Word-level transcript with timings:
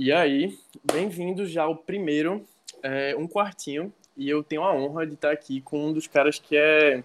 E 0.00 0.12
aí, 0.12 0.56
bem-vindos 0.92 1.50
já 1.50 1.64
ao 1.64 1.74
primeiro, 1.74 2.46
é, 2.84 3.16
um 3.16 3.26
quartinho. 3.26 3.92
E 4.16 4.30
eu 4.30 4.44
tenho 4.44 4.62
a 4.62 4.72
honra 4.72 5.04
de 5.04 5.14
estar 5.14 5.32
aqui 5.32 5.60
com 5.60 5.88
um 5.88 5.92
dos 5.92 6.06
caras 6.06 6.38
que 6.38 6.56
é. 6.56 7.02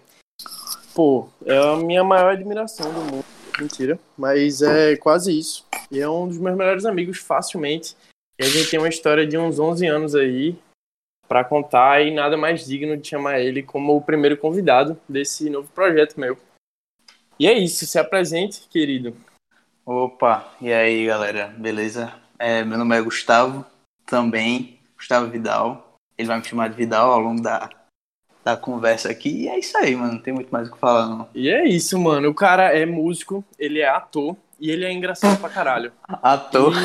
Pô, 0.94 1.28
é 1.44 1.58
a 1.58 1.76
minha 1.76 2.04
maior 2.04 2.30
admiração 2.30 2.94
do 2.94 3.00
mundo. 3.00 3.24
Mentira, 3.58 3.98
mas 4.16 4.62
é 4.62 4.96
quase 4.96 5.36
isso. 5.36 5.66
E 5.90 5.98
é 5.98 6.08
um 6.08 6.28
dos 6.28 6.38
meus 6.38 6.56
melhores 6.56 6.84
amigos, 6.84 7.18
facilmente. 7.18 7.96
E 8.38 8.44
a 8.44 8.48
gente 8.48 8.70
tem 8.70 8.78
uma 8.78 8.88
história 8.88 9.26
de 9.26 9.36
uns 9.36 9.58
11 9.58 9.88
anos 9.88 10.14
aí 10.14 10.56
para 11.26 11.42
contar 11.42 12.00
e 12.00 12.14
nada 12.14 12.36
mais 12.36 12.64
digno 12.64 12.96
de 12.96 13.08
chamar 13.08 13.40
ele 13.40 13.60
como 13.60 13.96
o 13.96 14.02
primeiro 14.02 14.36
convidado 14.36 14.96
desse 15.08 15.50
novo 15.50 15.68
projeto 15.72 16.20
meu. 16.20 16.38
E 17.40 17.48
é 17.48 17.54
isso, 17.54 17.86
se 17.86 17.98
apresente, 17.98 18.68
querido. 18.68 19.16
Opa, 19.84 20.54
e 20.60 20.72
aí 20.72 21.06
galera, 21.06 21.48
beleza? 21.58 22.23
É, 22.46 22.62
meu 22.62 22.76
nome 22.76 22.94
é 22.94 23.00
Gustavo, 23.00 23.64
também, 24.04 24.78
Gustavo 24.98 25.30
Vidal. 25.30 25.96
Ele 26.18 26.28
vai 26.28 26.36
me 26.36 26.44
chamar 26.44 26.68
de 26.68 26.76
Vidal 26.76 27.10
ao 27.10 27.18
longo 27.18 27.40
da, 27.40 27.70
da 28.44 28.54
conversa 28.54 29.10
aqui. 29.10 29.44
E 29.44 29.48
é 29.48 29.58
isso 29.58 29.74
aí, 29.78 29.96
mano. 29.96 30.12
Não 30.12 30.18
tem 30.18 30.34
muito 30.34 30.50
mais 30.50 30.68
o 30.68 30.72
que 30.72 30.78
falar, 30.78 31.06
não. 31.06 31.26
E 31.34 31.48
é 31.48 31.66
isso, 31.66 31.98
mano. 31.98 32.28
O 32.28 32.34
cara 32.34 32.64
é 32.64 32.84
músico, 32.84 33.42
ele 33.58 33.80
é 33.80 33.88
ator 33.88 34.36
e 34.60 34.70
ele 34.70 34.84
é 34.84 34.92
engraçado 34.92 35.40
pra 35.40 35.48
caralho. 35.48 35.90
Ator? 36.06 36.74
E... 36.74 36.84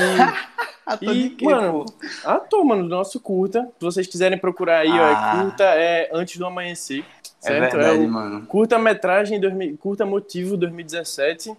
ator 0.88 1.14
e, 1.14 1.30
quê, 1.32 1.44
mano, 1.44 1.84
pô? 1.84 1.94
ator, 2.24 2.64
mano, 2.64 2.84
do 2.84 2.90
nosso 2.90 3.20
curta. 3.20 3.64
Se 3.78 3.84
vocês 3.84 4.08
quiserem 4.08 4.38
procurar 4.38 4.78
aí, 4.78 4.92
ah. 4.92 5.02
ó, 5.02 5.10
é 5.10 5.44
curta 5.44 5.64
é 5.66 6.10
Antes 6.14 6.38
do 6.38 6.46
Amanhecer. 6.46 7.04
É 7.44 7.48
certo? 7.48 7.76
É 7.76 7.78
verdade, 7.80 8.04
é 8.06 8.08
mano. 8.08 8.46
Curta-metragem, 8.46 9.42
curta 9.76 10.06
motivo 10.06 10.56
2017. 10.56 11.52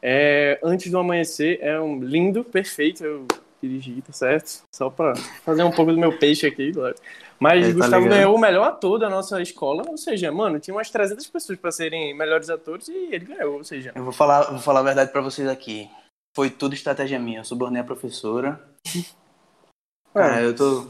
É, 0.00 0.58
Antes 0.64 0.90
do 0.90 0.98
Amanhecer 0.98 1.58
é 1.60 1.78
um 1.78 2.02
lindo, 2.02 2.42
perfeito. 2.42 3.04
Eu 3.04 3.26
dirigi, 3.62 4.02
tá 4.02 4.12
certo? 4.12 4.62
Só 4.74 4.90
pra 4.90 5.14
fazer 5.44 5.62
um 5.62 5.70
pouco 5.70 5.92
do 5.92 5.98
meu 5.98 6.18
peixe 6.18 6.46
aqui, 6.46 6.72
claro. 6.72 6.96
Mas 7.38 7.66
é, 7.66 7.72
Gustavo 7.72 8.04
tá 8.04 8.08
ganhou 8.08 8.34
o 8.34 8.40
melhor 8.40 8.68
ator 8.68 8.98
da 8.98 9.08
nossa 9.08 9.40
escola, 9.40 9.84
ou 9.88 9.96
seja, 9.96 10.30
mano, 10.30 10.60
tinha 10.60 10.74
umas 10.74 10.90
300 10.90 11.26
pessoas 11.26 11.58
para 11.58 11.72
serem 11.72 12.16
melhores 12.16 12.50
atores 12.50 12.88
e 12.88 13.08
ele 13.12 13.24
ganhou, 13.24 13.54
ou 13.54 13.64
seja. 13.64 13.92
Eu 13.94 14.04
vou 14.04 14.12
falar, 14.12 14.42
vou 14.44 14.60
falar 14.60 14.80
a 14.80 14.84
verdade 14.84 15.12
para 15.12 15.20
vocês 15.20 15.48
aqui. 15.48 15.90
Foi 16.34 16.50
tudo 16.50 16.74
estratégia 16.74 17.18
minha. 17.18 17.40
Eu 17.40 17.44
subornei 17.44 17.80
a 17.80 17.84
professora. 17.84 18.60
Cara, 20.14 20.40
é, 20.40 20.46
eu 20.46 20.54
tô. 20.54 20.86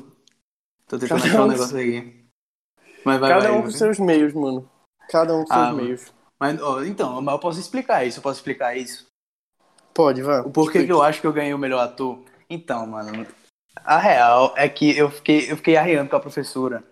Tô 0.87 0.99
tentando 0.99 1.25
achar 1.25 1.43
um 1.43 1.49
negócio 1.49 1.79
aqui. 1.79 2.23
Mas 3.05 3.19
vai, 3.19 3.31
Cada 3.31 3.49
vai, 3.49 3.59
um 3.59 3.63
com 3.63 3.71
seus 3.71 3.99
meios, 3.99 4.33
mano. 4.33 4.69
Cada 5.09 5.35
um 5.35 5.45
com 5.45 5.53
ah, 5.53 5.67
seus 5.67 5.77
meios. 5.77 6.13
Mas, 6.39 6.61
ó, 6.61 6.83
então, 6.83 7.21
mas 7.23 7.33
eu 7.33 7.39
posso 7.39 7.61
explicar 7.61 8.05
isso, 8.05 8.19
eu 8.19 8.23
posso 8.23 8.41
explicar 8.41 8.77
isso. 8.77 9.07
Pode, 9.95 10.23
vai. 10.23 10.41
O 10.41 10.51
porquê 10.51 10.85
que 10.85 10.93
eu 10.93 11.03
acho 11.03 11.21
que 11.21 11.27
eu 11.27 11.33
ganhei 11.33 11.55
o 11.55 11.59
melhor 11.59 11.81
ator? 11.81 12.23
Então, 12.53 12.87
mano, 12.87 13.27
a 13.77 13.99
real 13.99 14.55
é 14.57 14.69
que 14.69 14.97
eu 14.97 15.11
fiquei, 15.11 15.51
eu 15.51 15.57
fiquei 15.57 15.77
arriando 15.77 16.11
com 16.11 16.17
a 16.17 16.21
professora 16.21 16.85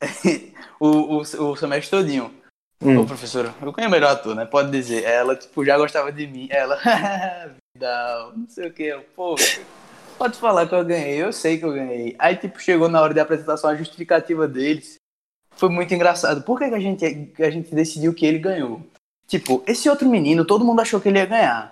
o, 0.80 0.86
o, 0.86 1.20
o 1.20 1.56
semestre 1.56 1.90
todinho. 1.90 2.32
Hum. 2.80 2.98
Ô, 2.98 3.06
professora, 3.06 3.54
eu 3.62 3.72
ganhei 3.72 3.88
o 3.88 3.90
melhor 3.90 4.12
ator, 4.12 4.34
né? 4.34 4.44
Pode 4.44 4.70
dizer. 4.70 5.04
Ela, 5.04 5.36
tipo, 5.36 5.64
já 5.64 5.78
gostava 5.78 6.10
de 6.10 6.26
mim. 6.26 6.48
Ela, 6.50 6.78
não 8.36 8.48
sei 8.48 8.68
o 8.68 8.72
que. 8.72 8.92
Pô, 9.14 9.36
pode 10.18 10.38
falar 10.38 10.66
que 10.66 10.74
eu 10.74 10.84
ganhei, 10.84 11.22
eu 11.22 11.32
sei 11.32 11.58
que 11.58 11.64
eu 11.64 11.72
ganhei. 11.72 12.16
Aí, 12.18 12.36
tipo, 12.36 12.60
chegou 12.60 12.88
na 12.88 13.00
hora 13.00 13.14
de 13.14 13.20
apresentação 13.20 13.70
a 13.70 13.76
justificativa 13.76 14.48
deles 14.48 15.00
foi 15.56 15.68
muito 15.68 15.94
engraçado. 15.94 16.42
Por 16.42 16.58
que, 16.58 16.68
que 16.68 16.74
a, 16.74 16.80
gente, 16.80 17.04
a 17.38 17.50
gente 17.50 17.74
decidiu 17.74 18.14
que 18.14 18.26
ele 18.26 18.38
ganhou? 18.38 18.82
Tipo, 19.26 19.62
esse 19.66 19.88
outro 19.88 20.08
menino, 20.08 20.44
todo 20.44 20.64
mundo 20.64 20.80
achou 20.80 21.00
que 21.00 21.08
ele 21.08 21.18
ia 21.18 21.26
ganhar. 21.26 21.71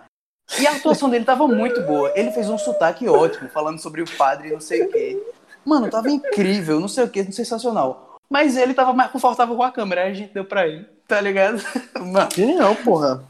E 0.59 0.67
a 0.67 0.73
atuação 0.73 1.09
dele 1.09 1.25
tava 1.25 1.47
muito 1.47 1.81
boa. 1.83 2.13
Ele 2.17 2.31
fez 2.33 2.49
um 2.49 2.59
sotaque 2.59 3.09
ótimo, 3.09 3.49
falando 3.51 3.79
sobre 3.79 4.03
o 4.03 4.17
padre 4.17 4.51
não 4.51 4.61
sei 4.61 4.83
o 4.83 4.91
quê. 4.91 5.23
Mano, 5.65 5.91
tava 5.91 6.11
incrível, 6.11 6.81
não 6.81 6.89
sei 6.89 7.05
o 7.05 7.09
quê, 7.09 7.25
sensacional. 7.31 8.19
Mas 8.29 8.57
ele 8.57 8.75
tava 8.75 8.93
mais 8.93 9.11
confortável 9.11 9.57
com 9.57 9.63
a 9.63 9.73
câmera, 9.73 10.03
aí 10.03 10.13
a 10.13 10.15
gente 10.15 10.33
deu 10.33 10.45
pra 10.45 10.67
ele, 10.67 10.87
tá 11.07 11.21
ligado? 11.21 11.61
Mano. 12.01 12.29
Genial, 12.35 12.75
porra. 12.77 13.25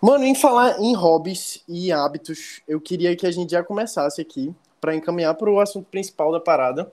Mano, 0.00 0.24
em 0.24 0.34
falar 0.34 0.80
em 0.80 0.94
hobbies 0.94 1.62
e 1.68 1.92
hábitos, 1.92 2.60
eu 2.66 2.80
queria 2.80 3.16
que 3.16 3.26
a 3.26 3.30
gente 3.30 3.50
já 3.50 3.62
começasse 3.62 4.20
aqui 4.20 4.54
para 4.80 4.94
encaminhar 4.94 5.34
para 5.34 5.50
o 5.50 5.60
assunto 5.60 5.86
principal 5.90 6.32
da 6.32 6.40
parada, 6.40 6.90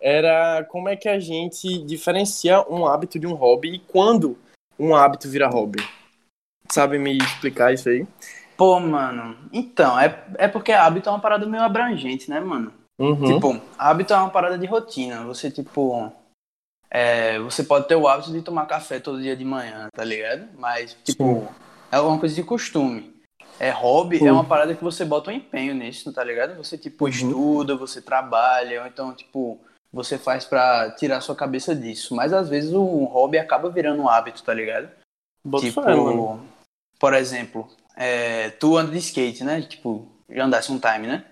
era 0.00 0.64
como 0.64 0.88
é 0.88 0.96
que 0.96 1.08
a 1.08 1.18
gente 1.18 1.78
diferencia 1.84 2.64
um 2.68 2.86
hábito 2.86 3.18
de 3.18 3.26
um 3.26 3.34
hobby 3.34 3.74
e 3.74 3.78
quando 3.78 4.38
um 4.78 4.94
hábito 4.94 5.28
vira 5.28 5.48
hobby. 5.48 5.82
Sabe 6.70 6.98
me 6.98 7.16
explicar 7.18 7.72
isso 7.72 7.88
aí? 7.88 8.06
Pô, 8.56 8.80
mano, 8.80 9.36
então, 9.52 9.98
é, 9.98 10.24
é 10.38 10.48
porque 10.48 10.72
hábito 10.72 11.08
é 11.08 11.12
uma 11.12 11.20
parada 11.20 11.46
meio 11.46 11.62
abrangente, 11.62 12.30
né, 12.30 12.40
mano? 12.40 12.72
Uhum. 12.98 13.24
Tipo, 13.24 13.60
hábito 13.78 14.14
é 14.14 14.16
uma 14.16 14.30
parada 14.30 14.56
de 14.56 14.66
rotina. 14.66 15.24
Você, 15.24 15.50
tipo, 15.50 16.10
é, 16.90 17.38
você 17.38 17.62
pode 17.62 17.86
ter 17.86 17.96
o 17.96 18.08
hábito 18.08 18.32
de 18.32 18.40
tomar 18.40 18.66
café 18.66 18.98
todo 18.98 19.20
dia 19.20 19.36
de 19.36 19.44
manhã, 19.44 19.88
tá 19.92 20.02
ligado? 20.02 20.48
Mas, 20.58 20.96
tipo, 21.04 21.24
Sim. 21.24 21.48
é 21.92 22.00
uma 22.00 22.18
coisa 22.18 22.34
de 22.34 22.42
costume. 22.42 23.14
É 23.60 23.70
hobby, 23.70 24.18
uhum. 24.18 24.26
é 24.28 24.32
uma 24.32 24.44
parada 24.44 24.74
que 24.74 24.84
você 24.84 25.04
bota 25.04 25.30
um 25.30 25.34
empenho 25.34 25.74
nisso, 25.74 26.12
tá 26.12 26.24
ligado? 26.24 26.56
Você, 26.56 26.78
tipo, 26.78 27.04
uhum. 27.04 27.10
estuda, 27.10 27.76
você 27.76 28.00
trabalha, 28.00 28.82
ou 28.82 28.86
então, 28.86 29.12
tipo, 29.12 29.60
você 29.92 30.18
faz 30.18 30.44
para 30.44 30.90
tirar 30.92 31.20
sua 31.20 31.34
cabeça 31.34 31.74
disso. 31.74 32.14
Mas 32.14 32.32
às 32.32 32.48
vezes 32.48 32.72
o 32.72 33.04
hobby 33.04 33.38
acaba 33.38 33.68
virando 33.68 34.02
um 34.02 34.08
hábito, 34.08 34.42
tá 34.42 34.54
ligado? 34.54 34.88
Tipo, 35.60 35.82
fé, 35.82 35.92
por 36.98 37.14
exemplo, 37.14 37.68
é, 37.96 38.50
tu 38.50 38.76
anda 38.76 38.92
de 38.92 38.98
skate, 38.98 39.42
né? 39.42 39.62
Tipo, 39.62 40.06
já 40.28 40.44
andasse 40.44 40.70
um 40.70 40.78
time, 40.78 41.06
né? 41.06 41.24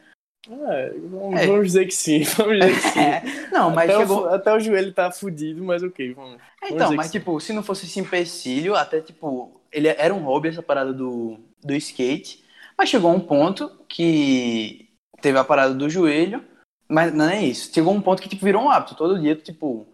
É, 0.48 0.92
vamos, 1.10 1.40
é. 1.40 1.62
dizer 1.62 1.86
que 1.86 1.94
sim, 1.94 2.22
vamos 2.22 2.58
dizer 2.58 2.74
que 2.74 2.80
sim. 2.80 3.48
não, 3.52 3.70
mas 3.70 3.90
até, 3.90 3.98
chegou... 3.98 4.22
o, 4.22 4.28
até 4.28 4.54
o 4.54 4.60
joelho 4.60 4.92
tá 4.92 5.10
fudido, 5.10 5.62
mas 5.64 5.82
ok, 5.82 6.12
vamos. 6.12 6.38
vamos 6.60 6.74
então, 6.74 6.94
mas 6.94 7.10
tipo, 7.10 7.40
se 7.40 7.52
não 7.52 7.62
fosse 7.62 7.86
esse 7.86 7.98
empecilho, 8.00 8.74
até 8.74 9.00
tipo, 9.00 9.60
ele 9.72 9.88
era 9.88 10.14
um 10.14 10.22
hobby 10.22 10.48
essa 10.48 10.62
parada 10.62 10.92
do, 10.92 11.38
do 11.62 11.74
skate, 11.74 12.44
mas 12.76 12.88
chegou 12.88 13.12
um 13.12 13.20
ponto 13.20 13.70
que 13.88 14.88
teve 15.20 15.38
a 15.38 15.44
parada 15.44 15.72
do 15.72 15.88
joelho, 15.88 16.44
mas 16.88 17.12
não 17.14 17.28
é 17.28 17.42
isso. 17.42 17.72
Chegou 17.72 17.94
um 17.94 18.00
ponto 18.00 18.22
que 18.22 18.28
tipo, 18.28 18.44
virou 18.44 18.62
um 18.62 18.70
hábito. 18.70 18.94
Todo 18.94 19.18
dia, 19.18 19.34
tipo, 19.34 19.86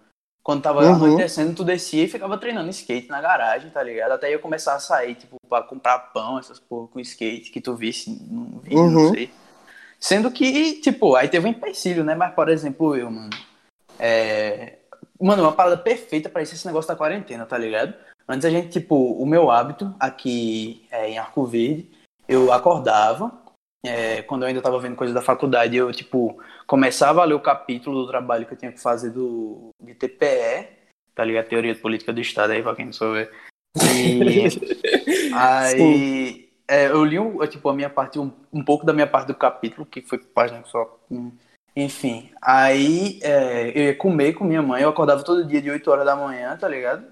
quando 0.43 0.63
tava 0.63 0.83
uhum. 0.83 0.95
anoitecendo, 0.95 1.55
tu 1.55 1.65
descia 1.65 2.05
e 2.05 2.09
ficava 2.09 2.39
treinando 2.39 2.71
skate 2.71 3.09
na 3.09 3.21
garagem, 3.21 3.71
tá 3.71 3.83
ligado? 3.83 4.13
Até 4.13 4.31
ia 4.31 4.39
começar 4.39 4.75
a 4.75 4.81
sair, 4.81 5.15
tipo, 5.15 5.37
pra 5.49 5.63
comprar 5.63 5.99
pão, 5.99 6.39
essas 6.39 6.59
porra 6.59 6.89
com 6.89 7.01
skate 7.01 7.51
que 7.51 7.61
tu 7.61 7.75
visse 7.75 8.11
no 8.11 8.61
vídeo, 8.61 8.79
uhum. 8.79 8.91
não 8.91 9.11
sei. 9.13 9.31
Sendo 9.99 10.31
que, 10.31 10.81
tipo, 10.81 11.15
aí 11.15 11.29
teve 11.29 11.47
um 11.47 11.51
empecilho, 11.51 12.03
né? 12.03 12.15
Mas, 12.15 12.35
por 12.35 12.49
exemplo, 12.49 12.97
eu, 12.97 13.11
mano. 13.11 13.31
É... 13.99 14.79
Mano, 15.21 15.43
uma 15.43 15.53
parada 15.53 15.77
perfeita 15.77 16.31
para 16.31 16.41
isso 16.41 16.55
esse 16.55 16.67
negócio 16.67 16.89
da 16.89 16.97
quarentena, 16.97 17.45
tá 17.45 17.59
ligado? 17.59 17.95
Antes 18.27 18.47
a 18.47 18.51
gente, 18.51 18.71
tipo, 18.71 18.95
o 18.95 19.27
meu 19.27 19.51
hábito 19.51 19.95
aqui 20.01 20.87
é, 20.91 21.11
em 21.11 21.19
Arco 21.19 21.45
Verde, 21.45 21.91
eu 22.27 22.51
acordava, 22.51 23.31
é, 23.85 24.23
quando 24.23 24.43
eu 24.43 24.49
ainda 24.49 24.63
tava 24.63 24.79
vendo 24.79 24.97
coisa 24.97 25.13
da 25.13 25.21
faculdade, 25.21 25.77
eu, 25.77 25.93
tipo, 25.93 26.39
começava 26.71 27.21
a 27.21 27.25
ler 27.25 27.35
o 27.35 27.41
capítulo 27.41 28.03
do 28.03 28.07
trabalho 28.07 28.47
que 28.47 28.55
eu 28.55 28.57
tinha 28.57 28.71
que 28.71 28.81
fazer 28.81 29.11
do, 29.11 29.71
de 29.83 29.93
TPE, 29.93 30.69
tá 31.17 31.25
ligado? 31.25 31.49
Teoria 31.49 31.75
de 31.75 31.81
Política 31.81 32.13
do 32.13 32.21
Estado 32.21 32.53
aí, 32.53 32.63
pra 32.63 32.77
quem 32.77 32.85
não 32.85 32.93
souber. 32.93 33.29
E 33.77 34.47
aí 35.35 36.49
é, 36.69 36.87
eu 36.87 37.05
li 37.05 37.17
tipo, 37.49 37.69
a 37.69 37.75
minha 37.75 37.91
parte, 37.91 38.21
um, 38.21 38.31
um 38.53 38.65
pouco 38.65 38.87
da 38.87 38.93
minha 38.93 39.09
parte 39.09 39.27
do 39.27 39.35
capítulo, 39.35 39.85
que 39.85 40.01
foi 40.01 40.19
página 40.19 40.63
só. 40.65 40.97
Enfim, 41.75 42.31
aí 42.41 43.19
é, 43.21 43.71
eu 43.77 43.85
ia 43.87 43.97
comer 43.97 44.35
com 44.35 44.45
minha 44.45 44.63
mãe, 44.63 44.85
eu 44.85 44.91
acordava 44.91 45.25
todo 45.25 45.45
dia 45.45 45.61
de 45.61 45.73
8 45.73 45.91
horas 45.91 46.07
da 46.07 46.15
manhã, 46.15 46.57
tá 46.57 46.69
ligado? 46.69 47.09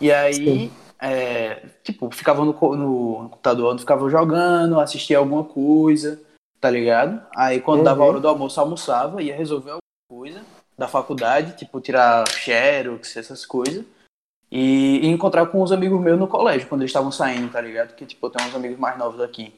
E 0.00 0.10
aí, 0.10 0.70
é, 0.98 1.66
tipo, 1.84 2.10
ficava 2.10 2.42
no, 2.46 2.52
no 2.54 3.28
computador, 3.28 3.74
não 3.74 3.78
ficava 3.78 4.08
jogando, 4.08 4.80
assistia 4.80 5.18
alguma 5.18 5.44
coisa 5.44 6.24
tá 6.60 6.70
ligado? 6.70 7.24
Aí 7.34 7.60
quando 7.60 7.78
uhum. 7.78 7.84
dava 7.84 8.02
a 8.02 8.06
hora 8.06 8.20
do 8.20 8.28
almoço, 8.28 8.60
almoçava, 8.60 9.22
ia 9.22 9.36
resolver 9.36 9.70
alguma 9.70 9.80
coisa 10.10 10.42
da 10.76 10.86
faculdade, 10.86 11.56
tipo 11.56 11.80
tirar 11.80 12.28
xerox, 12.28 13.16
essas 13.16 13.46
coisas. 13.46 13.84
E, 14.50 15.00
e 15.02 15.06
encontrar 15.08 15.46
com 15.46 15.62
uns 15.62 15.72
amigos 15.72 16.00
meus 16.00 16.18
no 16.18 16.28
colégio, 16.28 16.68
quando 16.68 16.82
eles 16.82 16.90
estavam 16.90 17.10
saindo, 17.10 17.50
tá 17.50 17.60
ligado? 17.60 17.94
Que, 17.96 18.06
tipo, 18.06 18.24
eu 18.26 18.30
tenho 18.30 18.48
uns 18.48 18.54
amigos 18.54 18.78
mais 18.78 18.96
novos 18.96 19.20
aqui. 19.20 19.52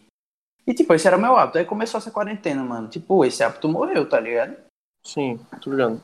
E, 0.67 0.73
tipo, 0.73 0.95
esse 0.95 1.07
era 1.07 1.19
meu 1.19 1.37
hábito. 1.37 1.59
Aí 1.59 1.65
começou 1.65 1.99
essa 1.99 2.11
quarentena, 2.11 2.63
mano. 2.65 2.89
Tipo, 2.89 3.25
esse 3.25 3.43
hábito 3.43 3.69
morreu, 3.69 4.09
tá 4.09 4.19
ligado? 4.19 4.57
Sim, 5.05 5.39
tô 5.61 5.71
ligado. 5.71 6.01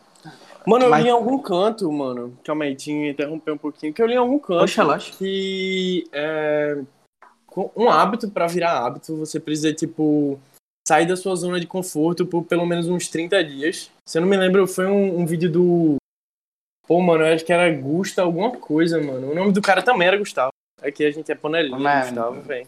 Mano, 0.67 0.85
eu 0.85 0.91
Mas... 0.91 1.03
li 1.03 1.09
em 1.09 1.13
algum 1.13 1.39
canto, 1.39 1.91
mano. 1.91 2.39
Calma 2.45 2.65
aí, 2.65 2.75
tinha 2.75 3.05
que 3.05 3.11
interromper 3.11 3.53
um 3.53 3.59
pouquinho. 3.59 3.93
Que 3.93 4.03
eu 4.03 4.07
li 4.07 4.15
em 4.15 4.19
algum 4.19 4.39
canto 4.39 4.65
Oxa, 4.65 4.99
que 5.17 6.09
é, 6.13 6.79
um 7.77 7.91
hábito 7.91 8.31
para 8.31 8.47
virar 8.47 8.85
hábito, 8.85 9.17
você 9.17 9.39
precisa, 9.39 9.73
tipo, 9.73 10.39
sair 10.87 11.07
da 11.07 11.17
sua 11.17 11.35
zona 11.35 11.59
de 11.59 11.67
conforto 11.67 12.27
por 12.27 12.45
pelo 12.45 12.67
menos 12.67 12.89
uns 12.89 13.09
30 13.09 13.43
dias. 13.45 13.91
Se 14.07 14.19
eu 14.19 14.23
não 14.23 14.29
me 14.29 14.37
lembro, 14.37 14.67
foi 14.67 14.87
um, 14.87 15.21
um 15.21 15.27
vídeo 15.27 15.51
do. 15.51 15.97
Pô, 16.87 17.01
mano, 17.01 17.25
eu 17.25 17.35
acho 17.35 17.45
que 17.45 17.53
era 17.53 17.73
Gusta 17.75 18.23
alguma 18.23 18.51
coisa, 18.51 19.01
mano. 19.01 19.31
O 19.31 19.35
nome 19.35 19.53
do 19.53 19.63
cara 19.63 19.83
também 19.83 20.07
era 20.07 20.19
Gustavo. 20.19 20.51
Aqui 20.83 21.05
a 21.05 21.11
gente 21.11 21.33
é 21.33 21.35
panelinha, 21.35 21.79
mano. 21.79 22.07
Gustavo, 22.07 22.41
velho. 22.43 22.67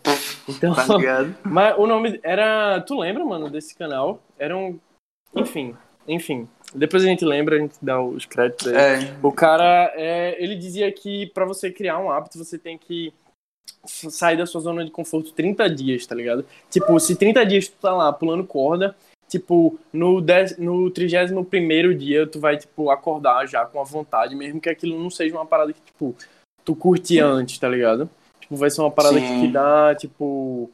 Então, 0.48 0.74
tá 0.74 0.96
ligado? 0.96 1.36
mas 1.44 1.76
o 1.78 1.86
nome 1.86 2.18
era. 2.22 2.80
Tu 2.80 2.98
lembra, 2.98 3.24
mano, 3.24 3.50
desse 3.50 3.74
canal? 3.74 4.22
Era 4.38 4.56
um. 4.56 4.78
Enfim, 5.34 5.76
enfim. 6.08 6.48
Depois 6.74 7.04
a 7.04 7.06
gente 7.06 7.24
lembra, 7.24 7.56
a 7.56 7.58
gente 7.58 7.76
dá 7.80 8.00
os 8.00 8.24
créditos 8.24 8.68
aí. 8.68 9.04
É, 9.04 9.16
O 9.22 9.30
cara, 9.30 9.92
é, 9.94 10.42
ele 10.42 10.56
dizia 10.56 10.90
que 10.90 11.26
pra 11.26 11.44
você 11.44 11.70
criar 11.70 11.98
um 11.98 12.10
hábito, 12.10 12.38
você 12.38 12.58
tem 12.58 12.78
que 12.78 13.12
sair 13.84 14.36
da 14.36 14.46
sua 14.46 14.60
zona 14.60 14.84
de 14.84 14.90
conforto 14.90 15.32
30 15.32 15.68
dias, 15.70 16.06
tá 16.06 16.14
ligado? 16.14 16.44
Tipo, 16.70 16.98
se 16.98 17.16
30 17.16 17.44
dias 17.46 17.68
tu 17.68 17.74
tá 17.80 17.92
lá 17.92 18.12
pulando 18.12 18.44
corda, 18.44 18.96
tipo, 19.28 19.78
no, 19.92 20.20
10, 20.20 20.58
no 20.58 20.90
31 20.90 21.96
dia 21.96 22.26
tu 22.26 22.40
vai, 22.40 22.56
tipo, 22.56 22.90
acordar 22.90 23.46
já 23.46 23.64
com 23.64 23.80
a 23.80 23.84
vontade, 23.84 24.34
mesmo 24.34 24.60
que 24.60 24.68
aquilo 24.68 24.98
não 25.00 25.10
seja 25.10 25.34
uma 25.34 25.46
parada 25.46 25.72
que, 25.72 25.80
tipo, 25.80 26.14
tu 26.64 26.74
curte 26.74 27.18
antes, 27.18 27.58
tá 27.58 27.68
ligado? 27.68 28.08
Tipo, 28.40 28.56
vai 28.56 28.70
ser 28.70 28.80
uma 28.80 28.90
parada 28.90 29.20
que 29.20 29.26
Sim. 29.26 29.40
te 29.46 29.52
dá, 29.52 29.94
tipo, 29.94 30.70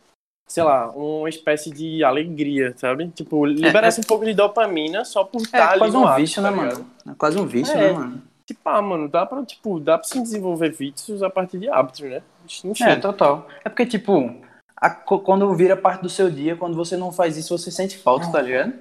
sei 0.48 0.62
lá, 0.62 0.90
uma 0.90 1.28
espécie 1.28 1.70
de 1.70 2.04
alegria, 2.04 2.74
sabe? 2.76 3.08
Tipo, 3.08 3.46
liberasse 3.46 4.00
um 4.00 4.04
pouco 4.04 4.24
de 4.24 4.34
dopamina 4.34 5.04
só 5.04 5.24
por 5.24 5.40
estar 5.42 5.58
é 5.58 5.62
ali 5.62 5.78
quase 5.78 5.96
um 5.96 6.14
vício, 6.14 6.42
tá 6.42 6.50
né, 6.50 6.56
mano? 6.56 6.86
É 7.08 7.14
quase 7.16 7.38
um 7.38 7.46
vício, 7.46 7.74
É. 7.74 7.76
né, 7.76 7.92
mano? 7.92 8.22
Tipo, 8.54 8.68
ah, 8.68 8.82
mano, 8.82 9.08
dá 9.08 9.24
pra, 9.24 9.44
tipo, 9.44 9.80
dá 9.80 9.96
pra 9.98 10.06
se 10.06 10.20
desenvolver 10.20 10.70
vícios 10.70 11.22
a 11.22 11.30
partir 11.30 11.58
de 11.58 11.68
hábitos, 11.68 12.00
né? 12.00 12.22
Enfim. 12.64 12.84
É, 12.84 12.96
total. 12.96 13.48
É 13.64 13.68
porque, 13.68 13.86
tipo, 13.86 14.40
a- 14.76 14.90
quando 14.90 15.54
vira 15.54 15.76
parte 15.76 16.02
do 16.02 16.08
seu 16.10 16.30
dia, 16.30 16.56
quando 16.56 16.76
você 16.76 16.96
não 16.96 17.10
faz 17.12 17.36
isso, 17.36 17.56
você 17.56 17.70
sente 17.70 17.96
falta, 17.98 18.30
tá 18.30 18.40
ligado? 18.42 18.74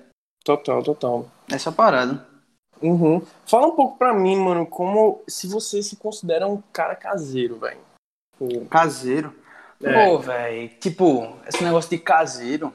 Total, 0.43 0.81
total. 0.83 1.27
Essa 1.51 1.71
parada. 1.71 2.25
Uhum. 2.81 3.21
Fala 3.45 3.67
um 3.67 3.75
pouco 3.75 3.97
pra 3.97 4.11
mim, 4.13 4.35
mano, 4.35 4.65
como 4.65 5.21
se 5.27 5.47
você 5.47 5.83
se 5.83 5.95
considera 5.95 6.47
um 6.47 6.61
cara 6.73 6.95
caseiro, 6.95 7.59
velho. 7.59 7.79
Tipo, 8.39 8.65
Caseiro. 8.65 9.35
É. 9.83 10.05
Pô, 10.09 10.19
velho, 10.19 10.69
tipo, 10.79 11.35
esse 11.47 11.63
negócio 11.63 11.89
de 11.89 11.97
caseiro 11.99 12.73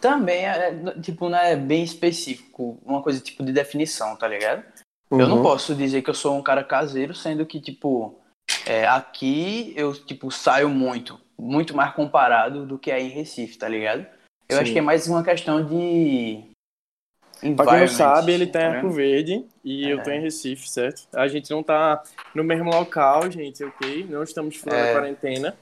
também 0.00 0.46
é, 0.46 0.72
tipo, 1.00 1.28
não 1.28 1.38
é 1.38 1.56
bem 1.56 1.82
específico, 1.82 2.78
uma 2.84 3.02
coisa 3.02 3.20
tipo 3.20 3.44
de 3.44 3.52
definição, 3.52 4.14
tá 4.16 4.28
ligado? 4.28 4.62
Eu 5.10 5.26
não 5.26 5.38
uhum. 5.38 5.42
posso 5.42 5.74
dizer 5.74 6.02
que 6.02 6.10
eu 6.10 6.14
sou 6.14 6.36
um 6.36 6.42
cara 6.42 6.62
caseiro, 6.62 7.14
sendo 7.14 7.46
que, 7.46 7.60
tipo, 7.60 8.18
é, 8.66 8.86
aqui 8.86 9.72
eu, 9.76 9.94
tipo, 9.94 10.30
saio 10.30 10.68
muito, 10.68 11.18
muito 11.38 11.74
mais 11.74 11.94
comparado 11.94 12.66
do 12.66 12.78
que 12.78 12.90
aí 12.90 13.06
em 13.06 13.14
Recife, 13.14 13.56
tá 13.56 13.68
ligado? 13.68 14.06
Eu 14.48 14.56
Sim. 14.56 14.62
acho 14.62 14.72
que 14.72 14.78
é 14.78 14.82
mais 14.82 15.06
uma 15.06 15.22
questão 15.22 15.64
de. 15.64 16.44
Pra 17.56 17.66
quem 17.66 17.80
não 17.80 17.88
sabe, 17.88 18.32
ele 18.32 18.46
tá 18.46 18.60
em 18.60 18.64
Arco? 18.64 18.90
Verde 18.90 19.46
e 19.62 19.88
eu 19.88 20.02
tô 20.02 20.10
em 20.10 20.20
Recife, 20.20 20.68
certo? 20.68 21.06
A 21.14 21.28
gente 21.28 21.50
não 21.50 21.62
tá 21.62 22.02
no 22.34 22.42
mesmo 22.42 22.68
local, 22.70 23.30
gente, 23.30 23.62
ok? 23.62 24.06
Não 24.08 24.22
estamos 24.22 24.56
fora 24.56 24.76
É. 24.76 24.86
da 24.86 25.00
quarentena. 25.00 25.56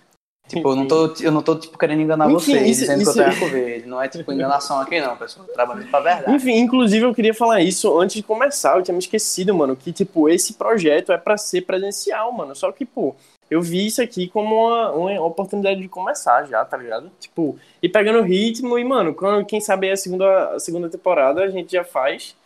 Tipo, 0.48 0.70
eu 0.70 0.76
não 0.76 0.86
tô, 0.86 1.12
eu 1.20 1.32
não 1.32 1.42
tô 1.42 1.56
tipo, 1.56 1.76
querendo 1.76 2.02
enganar 2.02 2.26
Enfim, 2.30 2.52
vocês, 2.52 2.70
isso- 2.70 2.80
dizendo 2.82 3.02
isso- 3.02 3.12
que 3.14 3.18
eu 3.18 3.24
em 3.24 3.26
Arco 3.28 3.46
Verde. 3.46 3.88
Não 3.88 4.00
é 4.00 4.08
tipo 4.08 4.30
enganação 4.32 4.78
aqui, 4.80 5.00
não, 5.00 5.16
pessoal. 5.16 5.44
Eu 5.46 5.52
trabalho 5.52 5.84
pra 5.88 5.98
verdade. 6.00 6.32
Enfim, 6.36 6.52
inclusive 6.58 7.04
eu 7.04 7.12
queria 7.14 7.34
falar 7.34 7.60
isso 7.62 7.98
antes 7.98 8.14
de 8.16 8.22
começar, 8.22 8.76
eu 8.76 8.82
tinha 8.82 8.92
me 8.92 9.00
esquecido, 9.00 9.52
mano, 9.54 9.74
que, 9.74 9.92
tipo, 9.92 10.28
esse 10.28 10.54
projeto 10.54 11.10
é 11.10 11.18
pra 11.18 11.36
ser 11.36 11.62
presencial, 11.62 12.30
mano. 12.32 12.54
Só 12.54 12.70
que, 12.70 12.84
pô, 12.84 13.16
eu 13.50 13.60
vi 13.60 13.86
isso 13.86 14.00
aqui 14.00 14.28
como 14.28 14.54
uma, 14.68 14.92
uma 14.92 15.24
oportunidade 15.26 15.80
de 15.80 15.88
começar 15.88 16.44
já, 16.46 16.64
tá 16.64 16.76
ligado? 16.76 17.10
Tipo, 17.18 17.58
e 17.82 17.88
pegando 17.88 18.22
ritmo 18.22 18.78
e, 18.78 18.84
mano, 18.84 19.14
quando, 19.14 19.44
quem 19.44 19.60
sabe 19.60 19.90
a 19.90 19.96
segunda, 19.96 20.54
a 20.54 20.60
segunda 20.60 20.88
temporada 20.88 21.42
a 21.42 21.48
gente 21.50 21.72
já 21.72 21.82
faz, 21.82 22.36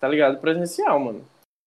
tá 0.00 0.08
ligado? 0.08 0.38
Presencial, 0.38 0.98
mano. 0.98 1.22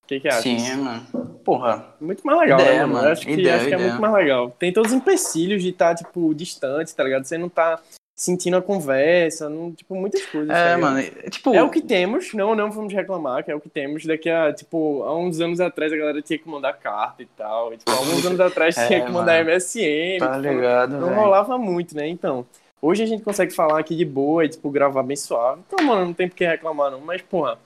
O 0.07 0.09
que 0.09 0.21
que 0.21 0.27
acha? 0.29 0.41
Sim, 0.41 0.75
mano. 0.77 1.05
Porra. 1.43 1.85
Muito 1.99 2.25
mais 2.25 2.39
legal, 2.39 2.59
Ideia, 2.61 2.73
né, 2.79 2.85
mano? 2.85 2.93
mano. 2.93 3.09
Acho 3.09 3.25
que, 3.25 3.31
Ideia, 3.33 3.55
acho 3.57 3.65
que 3.67 3.73
é 3.73 3.77
muito 3.77 3.99
mais 4.01 4.13
legal. 4.13 4.55
Tem 4.57 4.71
todos 4.71 4.91
os 4.93 4.97
empecilhos 4.97 5.61
de 5.61 5.69
estar, 5.69 5.93
tipo, 5.95 6.33
distante, 6.33 6.95
tá 6.95 7.03
ligado? 7.03 7.25
Você 7.25 7.37
não 7.37 7.49
tá 7.49 7.77
sentindo 8.15 8.55
a 8.57 8.61
conversa, 8.61 9.49
não, 9.49 9.71
tipo, 9.73 9.93
muitas 9.95 10.25
coisas. 10.25 10.47
tá 10.47 10.57
É, 10.57 10.75
ligado? 10.75 10.79
mano. 10.81 10.99
é, 10.99 11.29
Tipo, 11.29 11.53
É 11.53 11.61
o 11.61 11.69
que 11.69 11.81
temos, 11.81 12.33
não, 12.33 12.55
não 12.55 12.71
vamos 12.71 12.93
reclamar, 12.93 13.43
que 13.43 13.51
é 13.51 13.55
o 13.55 13.59
que 13.59 13.67
temos. 13.69 14.05
Daqui 14.05 14.29
a, 14.29 14.53
tipo, 14.53 15.03
há 15.03 15.13
uns 15.17 15.41
anos 15.41 15.59
atrás 15.59 15.91
a 15.91 15.97
galera 15.97 16.21
tinha 16.21 16.39
que 16.39 16.47
mandar 16.49 16.71
carta 16.73 17.21
e 17.21 17.25
tal. 17.37 17.73
E, 17.73 17.77
tipo, 17.77 17.91
há 17.91 17.95
alguns 17.95 18.25
anos 18.25 18.39
atrás 18.39 18.75
É, 18.79 18.87
tinha 18.87 19.01
que 19.05 19.11
mandar 19.11 19.43
mano. 19.43 19.51
MSN. 19.55 20.19
tá 20.19 20.35
tipo, 20.41 20.47
ligado, 20.53 20.97
não 20.97 21.09
velho. 21.09 21.19
rolava 21.21 21.57
muito, 21.57 21.95
né? 21.95 22.07
Então, 22.07 22.45
hoje 22.81 23.03
a 23.03 23.05
gente 23.05 23.23
consegue 23.23 23.53
falar 23.53 23.77
aqui 23.79 23.93
de 23.95 24.05
boa 24.05 24.45
e, 24.45 24.49
tipo, 24.49 24.69
gravar 24.71 25.03
bem 25.03 25.17
suave. 25.17 25.61
Então, 25.67 25.85
mano, 25.85 26.05
não 26.05 26.13
tem 26.13 26.27
por 26.29 26.35
que 26.35 26.45
reclamar, 26.45 26.89
não. 26.91 27.01
Mas, 27.01 27.21
porra, 27.21 27.59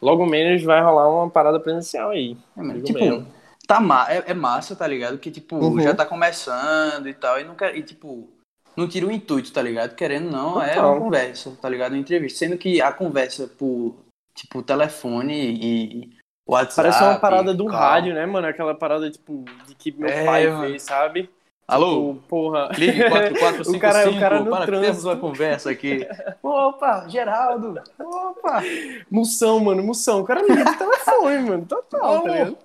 logo 0.00 0.26
menos 0.26 0.62
vai 0.62 0.82
rolar 0.82 1.08
uma 1.08 1.30
parada 1.30 1.58
presencial 1.60 2.10
aí. 2.10 2.36
É, 2.56 2.80
tipo, 2.80 2.98
mesmo. 2.98 3.26
tá 3.66 3.80
ma 3.80 4.06
é, 4.10 4.24
é 4.26 4.34
massa, 4.34 4.74
tá 4.76 4.86
ligado? 4.86 5.18
Que, 5.18 5.30
tipo, 5.30 5.56
Uhum. 5.56 5.80
já 5.80 5.94
tá 5.94 6.04
começando 6.04 7.08
e 7.08 7.14
tal. 7.14 7.40
E, 7.40 7.44
não 7.44 7.54
quer, 7.54 7.76
e, 7.76 7.82
tipo, 7.82 8.28
não 8.76 8.88
tira 8.88 9.06
o 9.06 9.12
intuito, 9.12 9.52
tá 9.52 9.62
ligado? 9.62 9.94
Querendo 9.94 10.30
não, 10.30 10.60
é 10.62 10.80
uma 10.80 10.98
conversa, 10.98 11.52
tá 11.60 11.68
ligado? 11.68 11.92
Uma 11.92 11.98
entrevista. 11.98 12.38
Sendo 12.40 12.58
que 12.58 12.80
a 12.82 12.92
conversa 12.92 13.46
por, 13.46 13.94
tipo, 14.34 14.62
telefone 14.62 15.32
e 15.62 16.10
WhatsApp. 16.46 16.76
Parece 16.88 17.02
uma 17.04 17.18
parada 17.18 17.54
do 17.54 17.66
rádio, 17.66 18.12
né, 18.14 18.26
mano? 18.26 18.46
Aquela 18.46 18.74
parada, 18.74 19.10
tipo, 19.10 19.44
de 19.66 19.74
que 19.74 19.92
meu 19.92 20.08
É, 20.08 20.24
pai 20.26 20.46
mano. 20.48 20.72
vê, 20.72 20.78
sabe? 20.78 21.30
Alô? 21.66 22.14
Tipo, 22.14 22.26
porra. 22.28 22.68
Ligue 22.76 23.08
4455 23.08 23.72
O 23.76 23.80
cara- 23.80 24.10
o 24.10 24.20
cara 24.20 24.44
para 24.44 24.66
trânsito. 24.66 25.08
uma 25.08 25.16
conversa 25.16 25.70
aqui. 25.70 26.06
Opa, 26.42 27.06
Geraldo. 27.08 27.80
Opa. 27.98 28.62
Moção, 29.10 29.60
mano, 29.60 29.82
moção. 29.82 30.20
O 30.20 30.24
cara 30.24 30.42
liga 30.42 30.64
de 30.64 30.76
telefone, 30.76 31.38
mano. 31.48 31.64
Total, 31.66 32.22
tá 32.22 32.28
ligado? 32.30 32.58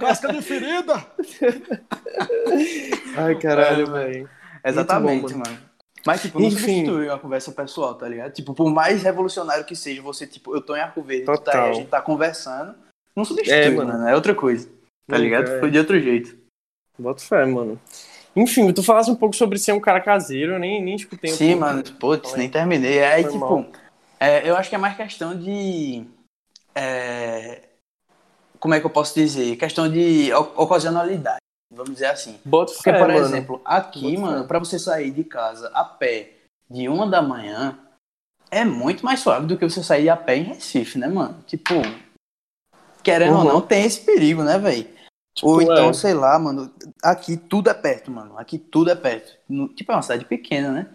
Casca 0.00 0.32
de 0.32 0.42
ferida. 0.42 0.94
Ai, 3.16 3.34
caralho, 3.38 3.96
É, 3.96 4.08
velho. 4.08 4.30
Exatamente, 4.64 5.32
bom, 5.32 5.38
mano. 5.40 5.58
Mas, 6.06 6.22
tipo, 6.22 6.38
não 6.38 6.48
Enfim. 6.48 6.56
substitui 6.84 7.08
uma 7.08 7.18
conversa 7.18 7.50
pessoal, 7.52 7.94
tá 7.94 8.06
ligado? 8.08 8.32
Tipo, 8.32 8.52
por 8.54 8.70
mais 8.70 9.02
revolucionário 9.02 9.64
que 9.64 9.74
seja, 9.74 10.02
você, 10.02 10.26
tipo, 10.26 10.54
eu 10.54 10.60
tô 10.60 10.76
em 10.76 10.80
Arco 10.80 11.00
Verde, 11.02 11.24
tu 11.24 11.38
tá 11.38 11.64
aí, 11.64 11.70
a 11.70 11.72
gente 11.72 11.88
tá 11.88 12.00
conversando, 12.02 12.74
não 13.16 13.24
substitui, 13.24 13.58
É, 13.58 13.70
mano. 13.70 13.92
mano. 13.92 14.08
É 14.08 14.14
outra 14.14 14.34
coisa, 14.34 14.68
tá 15.08 15.16
ligado? 15.16 15.50
é. 15.50 15.60
Foi 15.60 15.70
de 15.70 15.78
outro 15.78 15.98
jeito. 15.98 16.36
Bota 16.98 17.22
fé, 17.22 17.44
mano. 17.46 17.80
Enfim, 18.36 18.72
tu 18.72 18.82
falasse 18.82 19.10
um 19.10 19.14
pouco 19.14 19.36
sobre 19.36 19.58
ser 19.58 19.72
um 19.72 19.80
cara 19.80 20.00
caseiro, 20.00 20.54
eu 20.54 20.58
nem, 20.58 20.82
nem 20.82 20.96
escutei 20.96 21.32
um 21.32 21.36
Sim, 21.36 21.50
pouco. 21.50 21.60
mano, 21.60 21.82
putz, 21.98 22.34
nem 22.34 22.48
terminei. 22.48 23.02
Aí, 23.04 23.22
Foi 23.22 23.32
tipo, 23.32 23.66
é, 24.18 24.48
eu 24.48 24.56
acho 24.56 24.68
que 24.68 24.74
é 24.74 24.78
mais 24.78 24.96
questão 24.96 25.38
de. 25.38 26.04
é, 26.74 27.62
como 28.58 28.74
é 28.74 28.80
que 28.80 28.86
eu 28.86 28.90
posso 28.90 29.14
dizer? 29.14 29.56
Questão 29.56 29.88
de 29.90 30.32
ocasionalidade, 30.32 31.38
vamos 31.72 31.92
dizer 31.94 32.06
assim. 32.06 32.40
Bota 32.44 32.72
Porque, 32.72 32.90
fé, 32.90 32.98
por 32.98 33.08
mano. 33.08 33.20
exemplo, 33.20 33.62
aqui, 33.64 34.00
Boto 34.16 34.20
mano, 34.20 34.48
pra 34.48 34.58
você 34.58 34.78
sair 34.78 35.10
de 35.10 35.22
casa 35.22 35.68
a 35.74 35.84
pé 35.84 36.32
de 36.68 36.88
uma 36.88 37.06
da 37.06 37.22
manhã, 37.22 37.78
é 38.50 38.64
muito 38.64 39.04
mais 39.04 39.20
suave 39.20 39.46
do 39.46 39.56
que 39.56 39.68
você 39.68 39.82
sair 39.82 40.08
a 40.08 40.16
pé 40.16 40.36
em 40.36 40.44
Recife, 40.44 40.98
né, 40.98 41.06
mano? 41.06 41.42
Tipo, 41.46 41.74
querendo 43.02 43.36
ou 43.38 43.44
Uhum. 43.44 43.52
não, 43.52 43.60
tem 43.60 43.84
esse 43.84 44.00
perigo, 44.00 44.42
né, 44.42 44.58
velho? 44.58 44.88
Tipo, 45.34 45.48
Ou 45.48 45.60
então, 45.62 45.90
é. 45.90 45.92
sei 45.92 46.14
lá, 46.14 46.38
mano, 46.38 46.72
aqui 47.02 47.36
tudo 47.36 47.68
é 47.68 47.74
perto, 47.74 48.10
mano. 48.10 48.38
Aqui 48.38 48.56
tudo 48.56 48.90
é 48.90 48.94
perto. 48.94 49.36
No- 49.48 49.68
tipo, 49.68 49.90
é 49.90 49.96
uma 49.96 50.02
cidade 50.02 50.24
pequena, 50.24 50.70
né? 50.70 50.86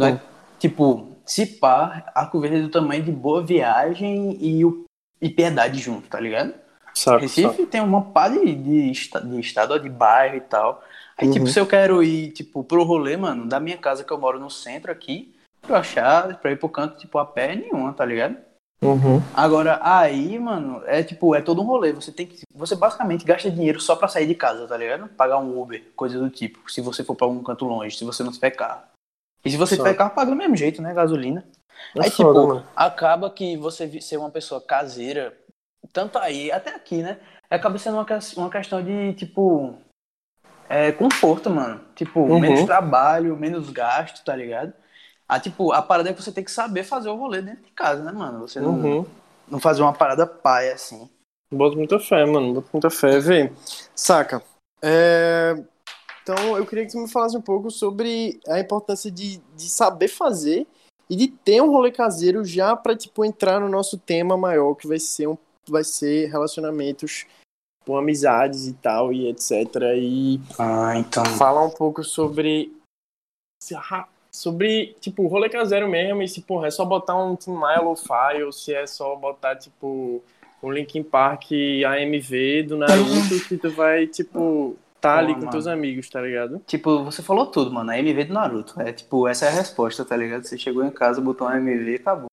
É- 0.00 0.12
Hum. 0.12 0.18
Tipo, 0.60 1.16
se 1.24 1.46
pá, 1.46 2.12
Arco 2.14 2.38
Verde 2.38 2.58
é 2.58 2.62
do 2.62 2.70
tamanho 2.70 3.02
de 3.02 3.10
Boa 3.10 3.42
Viagem 3.42 4.36
e, 4.40 4.62
o, 4.64 4.84
e 5.20 5.28
Piedade 5.30 5.80
junto, 5.80 6.06
tá 6.08 6.20
ligado? 6.20 6.52
Saco, 6.94 7.20
Recife 7.20 7.48
saco. 7.48 7.66
tem 7.66 7.80
uma 7.80 8.02
pá 8.12 8.28
de, 8.28 8.54
de, 8.54 8.90
de 8.92 9.40
estado, 9.40 9.80
de 9.80 9.88
bairro 9.88 10.36
e 10.36 10.40
tal. 10.42 10.82
Aí, 11.16 11.26
Uhum. 11.26 11.32
tipo, 11.32 11.46
se 11.46 11.58
eu 11.58 11.66
quero 11.66 12.02
ir, 12.02 12.32
tipo, 12.32 12.62
pro 12.62 12.82
rolê, 12.84 13.16
mano, 13.16 13.46
da 13.48 13.58
minha 13.58 13.78
casa 13.78 14.04
que 14.04 14.12
eu 14.12 14.18
moro 14.18 14.38
no 14.38 14.50
centro 14.50 14.92
aqui, 14.92 15.34
pra 15.62 15.76
eu 15.76 15.80
achar, 15.80 16.38
pra 16.40 16.52
ir 16.52 16.58
pro 16.58 16.68
canto, 16.68 16.98
tipo, 16.98 17.18
a 17.18 17.24
pé 17.24 17.56
nenhuma, 17.56 17.92
tá 17.94 18.04
ligado? 18.04 18.36
Uhum. 18.82 19.20
Agora, 19.34 19.78
aí, 19.82 20.38
mano, 20.38 20.82
é 20.86 21.02
tipo, 21.02 21.34
é 21.34 21.42
todo 21.42 21.60
um 21.60 21.66
rolê. 21.66 21.92
Você 21.92 22.10
tem 22.10 22.26
que. 22.26 22.42
Você 22.54 22.74
basicamente 22.74 23.24
gasta 23.24 23.50
dinheiro 23.50 23.80
só 23.80 23.94
pra 23.94 24.08
sair 24.08 24.26
de 24.26 24.34
casa, 24.34 24.66
tá 24.66 24.76
ligado? 24.76 25.06
Pagar 25.08 25.38
um 25.38 25.60
Uber, 25.60 25.84
coisa 25.94 26.18
do 26.18 26.30
tipo. 26.30 26.70
Se 26.70 26.80
você 26.80 27.04
for 27.04 27.14
pra 27.14 27.26
um 27.26 27.42
canto 27.42 27.66
longe, 27.66 27.96
se 27.96 28.04
você 28.04 28.22
não 28.22 28.32
tiver 28.32 28.50
carro. 28.50 28.82
E 29.44 29.50
se 29.50 29.56
você 29.56 29.76
Só. 29.76 29.82
tiver 29.82 29.94
carro, 29.94 30.14
paga 30.14 30.30
do 30.30 30.36
mesmo 30.36 30.56
jeito, 30.56 30.80
né? 30.80 30.94
Gasolina. 30.94 31.44
É 31.96 32.04
Aí, 32.04 32.10
foda, 32.10 32.40
tipo, 32.40 32.54
mano. 32.54 32.66
acaba 32.74 33.30
que 33.30 33.56
você 33.56 34.00
ser 34.00 34.16
uma 34.16 34.30
pessoa 34.30 34.60
caseira, 34.60 35.36
tanto 35.92 36.18
aí, 36.18 36.50
até 36.50 36.74
aqui, 36.74 37.02
né? 37.02 37.18
Acaba 37.50 37.78
sendo 37.78 37.94
uma, 37.96 38.06
uma 38.36 38.50
questão 38.50 38.82
de, 38.82 39.14
tipo, 39.14 39.74
é, 40.68 40.92
conforto, 40.92 41.50
mano. 41.50 41.80
Tipo, 41.94 42.20
Uhum. 42.20 42.40
menos 42.40 42.64
trabalho, 42.64 43.36
menos 43.36 43.70
gasto, 43.70 44.24
tá 44.24 44.34
ligado? 44.36 44.72
Ah, 45.32 45.38
tipo, 45.38 45.70
a 45.72 45.80
parada 45.80 46.10
é 46.10 46.12
que 46.12 46.20
você 46.20 46.32
tem 46.32 46.42
que 46.42 46.50
saber 46.50 46.82
fazer 46.82 47.08
o 47.08 47.14
rolê 47.14 47.40
dentro 47.40 47.62
de 47.62 47.70
casa, 47.70 48.02
né, 48.02 48.10
mano? 48.10 48.40
Você 48.40 48.60
não, 48.60 48.72
Uhum. 48.72 49.06
não 49.46 49.60
fazer 49.60 49.80
uma 49.80 49.92
parada 49.92 50.26
paia 50.26 50.74
assim. 50.74 51.08
Boto 51.54 51.76
muita 51.76 52.00
fé, 52.00 52.26
mano. 52.26 52.54
Boto 52.54 52.68
muita 52.72 52.90
fé. 52.90 53.20
Vê, 53.20 53.52
saca. 53.94 54.42
É, 54.82 55.54
Então, 56.24 56.56
eu 56.56 56.66
queria 56.66 56.84
que 56.84 56.90
você 56.90 57.00
me 57.00 57.08
falasse 57.08 57.36
um 57.36 57.40
pouco 57.40 57.70
sobre 57.70 58.40
a 58.48 58.58
importância 58.58 59.08
de, 59.10 59.38
de 59.56 59.68
saber 59.68 60.08
fazer 60.08 60.66
e 61.08 61.14
de 61.14 61.28
ter 61.28 61.60
um 61.62 61.70
rolê 61.70 61.92
caseiro 61.92 62.44
já 62.44 62.74
pra, 62.76 62.96
tipo, 62.96 63.24
entrar 63.24 63.60
no 63.60 63.68
nosso 63.68 63.98
tema 63.98 64.36
maior, 64.36 64.74
que 64.74 64.88
vai 64.88 64.98
ser, 64.98 65.28
um, 65.28 65.38
vai 65.68 65.84
ser 65.84 66.28
relacionamentos 66.28 67.24
com 67.86 67.96
amizades 67.96 68.66
e 68.66 68.74
tal, 68.74 69.12
e 69.12 69.28
etc. 69.28 69.50
E 69.96 70.40
Ah, 70.58 70.96
então. 70.98 71.24
falar 71.38 71.64
um 71.64 71.70
pouco 71.70 72.02
sobre 72.04 72.72
sobre, 74.40 74.96
tipo, 75.00 75.26
rolê 75.26 75.50
caseiro 75.50 75.86
mesmo, 75.86 76.22
e 76.22 76.28
se, 76.28 76.40
porra, 76.40 76.68
é 76.68 76.70
só 76.70 76.82
botar 76.82 77.14
um 77.14 77.36
Tim 77.36 77.52
File, 77.96 78.44
ou 78.44 78.52
se 78.52 78.74
é 78.74 78.86
só 78.86 79.14
botar, 79.14 79.54
tipo, 79.56 80.22
um 80.62 80.72
Linkin 80.72 81.02
Park 81.02 81.50
AMV 81.86 82.62
do 82.62 82.78
Naruto, 82.78 83.38
que 83.46 83.58
tu 83.58 83.70
vai, 83.70 84.06
tipo, 84.06 84.78
tá 84.98 85.18
ali 85.18 85.34
com 85.34 85.40
mano. 85.40 85.50
teus 85.50 85.66
amigos, 85.66 86.08
tá 86.08 86.22
ligado? 86.22 86.58
Tipo, 86.66 87.04
você 87.04 87.22
falou 87.22 87.46
tudo, 87.46 87.70
mano. 87.70 87.90
A 87.90 87.98
MV 87.98 88.24
do 88.24 88.32
Naruto. 88.32 88.80
É 88.80 88.90
tipo, 88.94 89.28
essa 89.28 89.44
é 89.44 89.48
a 89.48 89.52
resposta, 89.52 90.06
tá 90.06 90.16
ligado? 90.16 90.44
Você 90.44 90.56
chegou 90.56 90.82
em 90.84 90.90
casa, 90.90 91.20
botou 91.20 91.46
uma 91.46 91.58
MV 91.58 91.92
e 91.92 91.96
acabou. 91.96 92.26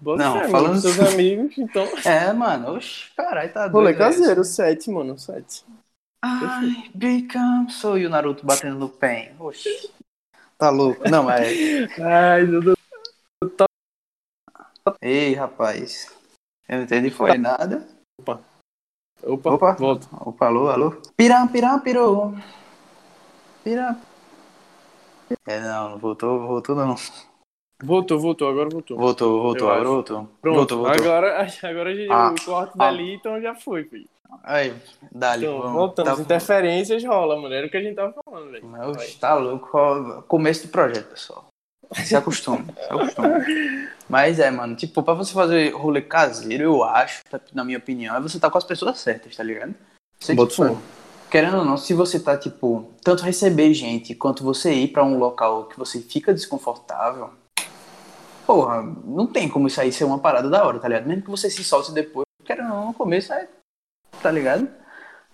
Bota 0.00 0.22
Não, 0.24 0.34
mano, 0.38 0.48
falando- 0.48 0.74
com 0.74 0.80
seus 0.80 1.00
amigos, 1.00 1.56
então... 1.56 1.86
É, 2.04 2.32
mano. 2.32 2.74
Oxi, 2.74 3.12
caralho, 3.16 3.52
tá 3.52 3.68
doido. 3.68 3.74
Rolê 3.74 3.92
velho. 3.92 3.98
caseiro, 3.98 4.42
7, 4.42 4.90
mano, 4.90 5.16
7. 5.16 5.64
I 6.24 6.90
become 6.94 7.70
so... 7.70 7.96
E 7.96 8.06
o 8.06 8.10
Naruto 8.10 8.44
batendo 8.44 8.76
no 8.76 8.88
pen. 8.88 9.30
Oxi. 9.38 9.97
Tá 10.58 10.70
louco. 10.70 11.08
Não, 11.08 11.22
mas... 11.22 11.56
Ai, 12.00 12.42
meu 12.44 12.60
Deus. 12.60 12.76
Ei, 15.00 15.34
rapaz. 15.34 16.12
Eu 16.68 16.78
não 16.78 16.84
entendi 16.84 17.10
foi 17.10 17.38
nada. 17.38 17.86
Opa, 19.22 19.52
Opa. 19.52 19.72
volta. 19.74 20.08
Opa, 20.12 20.46
alô, 20.46 20.68
alô. 20.68 20.90
Piram, 21.16 21.46
piram, 21.48 21.78
pirou. 21.80 22.34
Piram. 23.62 24.00
É, 25.46 25.60
não, 25.60 25.90
não 25.90 25.98
voltou, 25.98 26.46
voltou 26.46 26.74
não. 26.74 26.96
Voltou, 27.82 28.18
voltou, 28.18 28.48
agora 28.48 28.68
voltou. 28.68 28.96
Voltou, 28.96 29.42
voltou, 29.42 29.70
agora 29.70 29.88
voltou. 29.88 30.28
Pronto, 30.40 30.56
voltou, 30.56 30.78
voltou. 30.78 31.02
agora, 31.02 31.46
agora 31.62 31.90
a 31.90 31.94
gente, 31.94 32.10
Ah, 32.10 32.30
o 32.32 32.44
corte 32.44 32.72
ah. 32.74 32.78
dali, 32.78 33.14
então 33.14 33.40
já 33.40 33.54
foi, 33.54 33.84
filho. 33.84 34.08
Aí, 34.44 34.74
dali, 35.12 35.44
Então, 35.44 35.58
vamos. 35.58 35.72
voltamos. 35.72 36.16
Tá- 36.16 36.22
Interferências 36.22 37.04
rola, 37.04 37.36
mano. 37.40 37.54
Era 37.54 37.66
o 37.66 37.70
que 37.70 37.76
a 37.76 37.82
gente 37.82 37.94
tava 37.96 38.14
falando, 38.24 38.50
velho. 38.50 38.90
Oxe, 38.90 39.16
tá 39.18 39.34
louco. 39.34 40.22
Começo 40.26 40.66
do 40.66 40.70
projeto, 40.70 41.08
pessoal. 41.10 41.46
Se 41.94 42.14
acostume, 42.14 42.66
se 42.76 42.92
acostume. 42.92 43.88
Mas 44.08 44.38
é, 44.38 44.50
mano, 44.50 44.76
tipo, 44.76 45.02
pra 45.02 45.14
você 45.14 45.32
fazer 45.32 45.70
rolê 45.74 46.02
caseiro, 46.02 46.62
eu 46.64 46.84
acho, 46.84 47.22
na 47.54 47.64
minha 47.64 47.78
opinião, 47.78 48.14
é 48.16 48.20
você 48.20 48.38
tá 48.38 48.50
com 48.50 48.58
as 48.58 48.64
pessoas 48.64 48.98
certas, 48.98 49.34
tá 49.34 49.42
ligado? 49.42 49.74
Você, 50.20 50.34
Boto 50.34 50.50
tipo, 50.50 50.78
querendo 51.30 51.58
ou 51.58 51.64
não, 51.64 51.78
se 51.78 51.94
você 51.94 52.20
tá, 52.20 52.36
tipo, 52.36 52.90
tanto 53.02 53.22
receber 53.22 53.72
gente 53.72 54.14
quanto 54.14 54.44
você 54.44 54.72
ir 54.74 54.88
pra 54.88 55.02
um 55.04 55.16
local 55.18 55.64
que 55.64 55.78
você 55.78 56.00
fica 56.00 56.34
desconfortável, 56.34 57.30
porra, 58.46 58.82
não 59.04 59.26
tem 59.26 59.48
como 59.48 59.66
isso 59.66 59.80
aí 59.80 59.90
ser 59.92 60.04
uma 60.04 60.18
parada 60.18 60.50
da 60.50 60.64
hora, 60.66 60.78
tá 60.78 60.88
ligado? 60.88 61.06
Mesmo 61.06 61.22
que 61.22 61.30
você 61.30 61.48
se 61.48 61.64
solte 61.64 61.92
depois, 61.92 62.26
querendo 62.44 62.70
ou 62.70 62.76
não, 62.76 62.86
no 62.88 62.94
começo 62.94 63.32
é, 63.32 63.48
tá 64.20 64.30
ligado? 64.30 64.68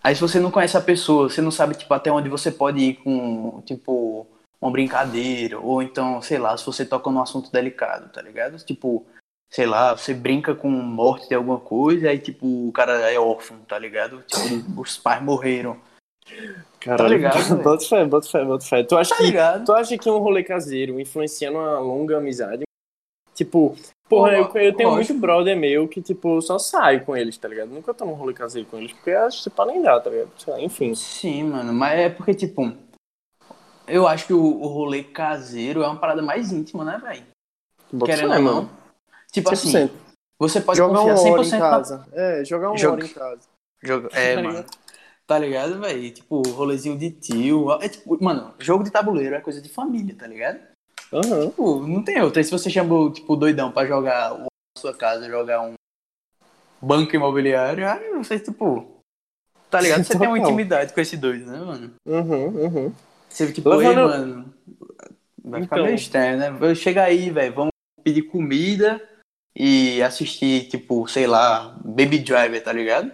Aí 0.03 0.15
se 0.15 0.21
você 0.21 0.39
não 0.39 0.51
conhece 0.51 0.77
a 0.77 0.81
pessoa, 0.83 1.29
você 1.31 1.41
não 1.41 1.51
sabe, 1.51 1.75
tipo, 1.75 1.93
até 1.95 2.11
onde 2.13 2.29
você 2.29 2.51
pode 2.51 2.79
ir 2.79 2.95
com, 2.97 3.63
tipo, 3.65 4.27
uma 4.61 4.71
brincadeira, 4.71 5.59
ou 5.59 5.83
então, 5.83 6.21
sei 6.21 6.39
lá, 6.39 6.57
se 6.57 6.65
você 6.67 6.85
toca 6.85 7.11
num 7.11 7.23
assunto 7.23 7.51
delicado, 7.51 8.13
tá 8.13 8.21
ligado? 8.21 8.59
Tipo, 8.59 9.07
sei 9.51 9.67
lá, 9.67 9.97
você 9.97 10.13
brinca 10.13 10.55
com 10.55 10.69
morte 10.69 11.29
de 11.29 11.35
alguma 11.35 11.59
coisa, 11.59 12.11
aí, 12.11 12.19
tipo, 12.19 12.47
o 12.69 12.73
cara 12.73 13.11
é 13.11 13.19
órfão, 13.19 13.59
tá 13.67 13.79
ligado? 13.79 14.23
Tipo, 14.27 14.81
os 14.83 14.99
pais 14.99 15.23
morreram, 15.23 15.81
Caralho, 16.81 17.15
ligado, 17.15 17.43
velho? 17.43 17.63
bota 17.63 17.85
fé, 17.87 18.05
bota 18.05 18.29
fé, 18.29 18.45
bota 18.45 18.65
fé. 18.65 18.83
Tu 18.83 18.97
acha, 18.97 19.11
tá 19.11 19.17
que, 19.17 19.23
ligado? 19.23 19.65
tu 19.65 19.73
acha 19.73 19.97
que 19.97 20.11
um 20.11 20.19
rolê 20.19 20.43
caseiro 20.45 21.01
influencia 21.01 21.51
numa 21.51 21.79
longa 21.79 22.19
amizade? 22.19 22.65
Tipo, 23.35 23.75
porra, 24.09 24.33
eu, 24.33 24.45
eu 24.45 24.75
tenho 24.77 24.91
Lógico. 24.91 25.13
muito 25.15 25.15
brother 25.21 25.57
meu 25.57 25.89
que, 25.89 26.01
tipo, 26.03 26.41
só 26.43 26.59
saio 26.59 27.05
com 27.05 27.17
eles, 27.17 27.37
tá 27.39 27.49
ligado? 27.49 27.69
Nunca 27.71 27.93
tô 27.95 28.05
num 28.05 28.13
rolê 28.15 28.33
caseiro 28.35 28.69
com 28.69 28.77
eles, 28.79 28.93
porque 28.93 29.11
acho 29.11 29.43
que 29.45 29.51
pra 29.51 29.67
nem 29.67 29.83
dá, 29.83 29.99
tá 30.01 30.11
ligado? 30.11 30.31
Lá, 30.47 30.61
enfim. 30.61 30.95
Sim, 30.95 31.45
mano, 31.45 31.73
mas 31.73 31.99
é 31.99 32.09
porque, 32.11 32.35
tipo, 32.35 32.73
eu 33.87 34.07
acho 34.07 34.27
que 34.27 34.33
o, 34.33 34.41
o 34.43 34.67
rolê 34.67 35.03
caseiro 35.05 35.83
é 35.83 35.87
uma 35.87 35.99
parada 35.99 36.23
mais 36.23 36.53
íntima, 36.53 36.85
né, 36.85 36.99
velho? 37.03 37.25
Querendo 38.05 38.33
ou 38.35 38.43
mano. 38.43 38.63
não. 38.63 38.71
Tipo 39.31 39.53
assim, 39.53 39.71
100%. 39.73 39.91
você 40.39 40.61
pode 40.61 40.79
Jogar 40.79 40.99
confiar 40.99 41.15
uma 41.17 41.31
hora 41.33 41.43
100% 41.43 41.47
em 41.47 41.51
na 41.51 41.59
casa. 41.71 42.09
É, 42.13 42.45
jogar 42.45 42.69
uma 42.71 42.77
Joga- 42.79 42.95
hora 42.97 43.05
em 43.07 43.09
casa. 43.09 43.41
Jogo... 43.83 44.09
É, 44.15 44.35
Tá 44.37 44.43
mano. 44.43 44.49
ligado? 44.57 44.71
Tá 45.27 45.39
ligado, 45.39 45.81
velho? 45.81 46.11
Tipo, 46.13 46.43
rolezinho 46.51 46.99
de 46.99 47.11
tio. 47.11 47.73
É 47.81 47.89
tipo, 47.89 48.23
mano, 48.23 48.53
jogo 48.59 48.85
de 48.85 48.91
tabuleiro 48.91 49.35
é 49.35 49.41
coisa 49.41 49.61
de 49.61 49.69
família, 49.71 50.15
tá 50.15 50.27
ligado? 50.27 50.61
Aham. 51.15 51.49
Tipo, 51.51 51.87
não 51.87 52.03
tem 52.03 52.21
outra. 52.21 52.41
E 52.41 52.45
se 52.45 52.51
você 52.51 52.69
chamou, 52.69 53.13
tipo, 53.13 53.37
doidão 53.37 53.71
pra 53.71 53.87
jogar 53.87 54.37
na 54.39 54.47
sua 54.77 54.93
casa, 54.95 55.29
jogar 55.29 55.63
um 55.63 55.75
banco 56.83 57.15
imobiliário, 57.15 57.89
aí 57.89 58.11
você, 58.15 58.39
tipo. 58.39 59.01
Tá 59.71 59.81
ligado? 59.81 60.05
Você 60.05 60.19
tem 60.19 60.29
uma 60.29 60.37
Total. 60.37 60.51
intimidade 60.53 60.93
com 60.93 61.01
esse 61.01 61.17
doido, 61.17 61.47
né, 61.51 61.59
mano? 61.59 61.95
Uhum, 62.07 62.47
uhum. 62.65 62.93
Você, 63.29 63.53
tipo, 63.53 63.73
ei, 63.73 63.89
Levando- 63.89 64.09
mano. 64.09 64.55
Vai 65.45 65.63
ficar 65.63 65.77
Então. 65.77 65.85
meio 65.87 65.97
estranho, 65.97 66.39
né? 66.39 66.75
Chega 66.75 67.03
aí, 67.05 67.31
velho. 67.31 67.55
Vamos 67.55 67.71
pedir 68.03 68.23
comida 68.23 69.01
e 69.55 70.03
assistir, 70.03 70.69
tipo, 70.69 71.07
sei 71.09 71.27
lá, 71.27 71.77
Baby 71.85 72.19
Driver, 72.21 72.63
tá 72.63 72.73
ligado? 72.73 73.13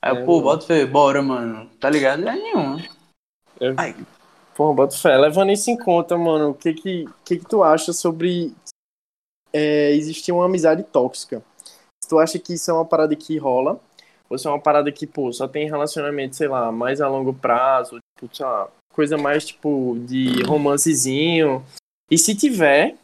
Aí, 0.00 0.16
É, 0.16 0.24
pô, 0.24 0.32
mano. 0.36 0.42
bota 0.42 0.86
bora, 0.86 1.22
mano. 1.22 1.68
Tá 1.80 1.90
ligado? 1.90 2.28
É 2.28 2.34
nenhum. 2.36 2.76
Ai. 3.76 3.96
Porra, 4.54 4.74
bota 4.74 4.96
fé. 4.96 5.16
Levando 5.16 5.50
isso 5.50 5.70
em 5.70 5.76
conta, 5.76 6.16
mano, 6.16 6.50
o 6.50 6.54
que 6.54 6.74
que, 6.74 7.04
que, 7.24 7.38
que 7.38 7.46
tu 7.46 7.62
acha 7.62 7.92
sobre 7.92 8.54
é, 9.52 9.90
existir 9.92 10.32
uma 10.32 10.46
amizade 10.46 10.82
tóxica? 10.84 11.42
Se 12.02 12.08
tu 12.08 12.18
acha 12.18 12.38
que 12.38 12.54
isso 12.54 12.70
é 12.70 12.74
uma 12.74 12.84
parada 12.84 13.16
que 13.16 13.36
rola, 13.36 13.80
ou 14.28 14.38
se 14.38 14.46
é 14.46 14.50
uma 14.50 14.60
parada 14.60 14.92
que, 14.92 15.06
pô, 15.06 15.32
só 15.32 15.48
tem 15.48 15.68
relacionamento, 15.68 16.36
sei 16.36 16.48
lá, 16.48 16.70
mais 16.70 17.00
a 17.00 17.08
longo 17.08 17.34
prazo, 17.34 17.98
tipo, 18.18 18.34
sei 18.34 18.46
lá, 18.46 18.68
coisa 18.92 19.18
mais, 19.18 19.46
tipo, 19.46 19.96
de 20.00 20.42
romancezinho. 20.44 21.64
E 22.10 22.16
se 22.16 22.34
tiver, 22.34 22.96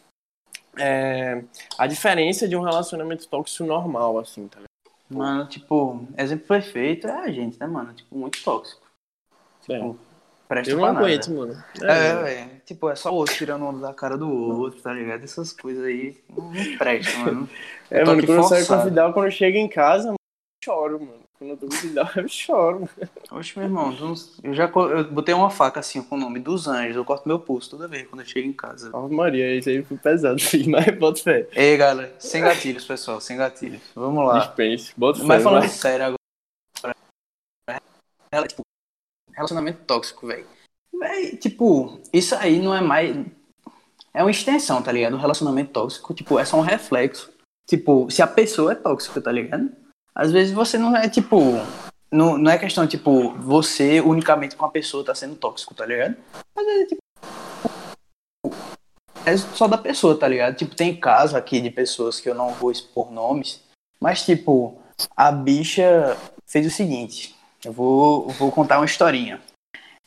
é, 0.79 1.43
a 1.77 1.87
diferença 1.87 2.47
de 2.47 2.57
um 2.57 2.63
relacionamento 2.63 3.27
tóxico 3.27 3.65
normal, 3.65 4.19
assim, 4.19 4.47
tá 4.47 4.59
ligado? 4.59 4.71
Mano, 5.11 5.49
tipo, 5.49 6.07
exemplo 6.17 6.47
perfeito 6.47 7.09
é 7.09 7.13
a 7.13 7.31
gente, 7.33 7.59
né, 7.59 7.67
mano? 7.67 7.93
Tipo, 7.93 8.17
muito 8.17 8.41
tóxico. 8.45 8.87
É. 9.69 10.10
Presta 10.51 10.73
Eu 10.73 10.79
não 10.79 10.83
pra 10.85 10.93
nada. 10.95 11.07
aguento, 11.07 11.31
mano. 11.31 11.65
É, 11.81 12.13
mano. 12.13 12.25
velho. 12.25 12.51
Tipo, 12.67 12.91
é 12.91 12.97
só 12.97 13.13
o 13.13 13.15
outro 13.15 13.37
tirando 13.37 13.65
onda 13.65 13.87
da 13.87 13.95
cara 13.95 14.19
do 14.19 14.29
outro, 14.29 14.81
tá 14.83 14.93
ligado? 14.93 15.23
Essas 15.23 15.53
coisas 15.53 15.85
aí 15.85 16.17
não 16.29 16.51
presta, 16.77 17.17
mano. 17.19 17.49
É, 17.89 18.03
Eu 18.03 18.07
mano, 18.07 18.25
quando 18.27 18.39
eu 18.39 18.43
saio 18.45 18.63
com 18.63 18.67
forçado. 18.69 18.89
Vidal, 18.89 19.13
quando 19.13 19.27
eu 19.27 19.31
chego 19.33 19.57
em 19.57 19.69
casa, 19.69 20.07
mano, 20.07 20.17
eu 20.21 20.65
choro, 20.65 20.99
mano. 21.01 21.21
Quando 21.39 21.51
eu 21.51 21.57
tô 21.57 21.67
com 21.69 21.75
o 21.75 21.77
Vidal, 21.79 22.09
eu 22.17 22.29
choro. 22.29 22.89
Oxe, 23.31 23.53
meu 23.59 23.67
irmão, 23.67 23.93
não- 23.93 24.15
eu 24.45 24.55
já 24.55 24.65
eu 24.69 25.05
botei 25.11 25.35
uma 25.35 25.51
faca 25.51 25.79
assim 25.81 26.03
com 26.03 26.17
o 26.17 26.19
nome 26.19 26.41
dos 26.41 26.67
anjos. 26.69 26.97
Eu 26.97 27.05
corto 27.05 27.29
meu 27.29 27.39
pulso 27.39 27.71
toda 27.71 27.87
vez 27.89 28.07
quando 28.09 28.21
eu 28.23 28.27
chego 28.27 28.49
em 28.49 28.53
casa. 28.53 28.91
Ave 28.93 29.15
Maria, 29.15 29.57
isso 29.57 29.69
aí 29.69 29.83
foi 29.85 29.97
pesado, 29.97 30.39
filho, 30.43 30.71
mas 30.71 30.87
bota 30.99 31.23
fé. 31.23 31.49
Ei, 31.53 31.77
galera, 31.77 32.13
sem 32.19 32.43
gatilhos, 32.43 32.85
pessoal, 32.85 33.21
sem 33.21 33.37
gatilhos. 33.37 33.81
Vamos 33.95 34.25
lá. 34.27 34.39
Dispense, 34.41 34.93
bota 34.97 35.21
fé. 35.21 35.25
Mas 35.27 35.43
falando 35.45 35.61
vai. 35.61 35.69
sério 35.69 36.07
agora. 36.07 36.97
Ela, 38.33 38.47
tipo, 38.47 38.63
relacionamento 39.35 39.85
tóxico, 39.85 40.27
velho. 40.27 40.47
Véi, 40.93 41.37
tipo, 41.37 42.01
isso 42.13 42.35
aí 42.35 42.61
não 42.61 42.75
é 42.75 42.81
mais. 42.81 43.17
É 44.13 44.23
uma 44.23 44.31
extensão, 44.31 44.83
tá 44.83 44.91
ligado? 44.91 45.15
O 45.15 45.21
relacionamento 45.21 45.71
tóxico, 45.73 46.13
tipo, 46.13 46.39
é 46.39 46.45
só 46.45 46.57
um 46.57 46.63
reflexo. 46.63 47.33
Tipo, 47.69 48.11
se 48.11 48.21
a 48.23 48.27
pessoa 48.27 48.73
é 48.73 48.75
tóxica, 48.75 49.21
tá 49.21 49.31
ligado? 49.31 49.71
Às 50.15 50.33
vezes 50.33 50.53
você 50.53 50.77
não 50.77 50.97
é, 50.97 51.09
tipo. 51.09 51.39
Não, 52.11 52.37
não 52.37 52.51
é 52.51 52.59
questão, 52.59 52.87
tipo, 52.89 53.31
você 53.35 54.01
unicamente 54.01 54.57
com 54.57 54.65
a 54.67 54.71
pessoa 54.71 55.05
tá 55.05 55.15
sendo 55.15 55.37
tóxico, 55.37 55.75
tá 55.75 55.87
ligado? 55.87 56.17
Às 56.57 56.67
vezes, 56.67 56.89
tipo. 56.89 57.01
É 59.25 59.37
só 59.37 59.69
da 59.69 59.79
pessoa, 59.79 60.19
tá 60.19 60.27
ligado? 60.27 60.57
Tipo, 60.57 60.75
tem 60.75 60.99
casos 60.99 61.37
aqui 61.37 61.61
de 61.61 61.71
pessoas 61.71 62.21
que 62.21 62.29
eu 62.29 62.35
não 62.35 62.53
vou 62.55 62.73
expor 62.73 63.13
nomes, 63.13 63.63
mas, 64.01 64.25
tipo, 64.25 64.83
a 65.17 65.31
bicha 65.31 66.17
fez 66.47 66.67
o 66.67 66.71
seguinte. 66.71 67.37
Eu 67.65 67.73
vou, 67.73 68.29
vou 68.31 68.51
contar 68.51 68.79
uma 68.79 68.87
historinha. 68.87 69.41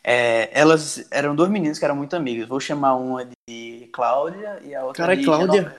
É, 0.03 0.49
elas 0.51 1.05
eram 1.11 1.35
duas 1.35 1.49
meninas 1.49 1.79
que 1.79 1.85
eram 1.85 1.95
muito 1.95 2.15
amigas. 2.15 2.47
Vou 2.47 2.59
chamar 2.59 2.95
uma 2.95 3.25
de 3.47 3.89
Cláudia 3.93 4.59
e 4.63 4.75
a 4.75 4.83
outra 4.83 5.03
Cara, 5.03 5.13
é 5.13 5.15
de 5.15 5.25
Cláudia? 5.25 5.75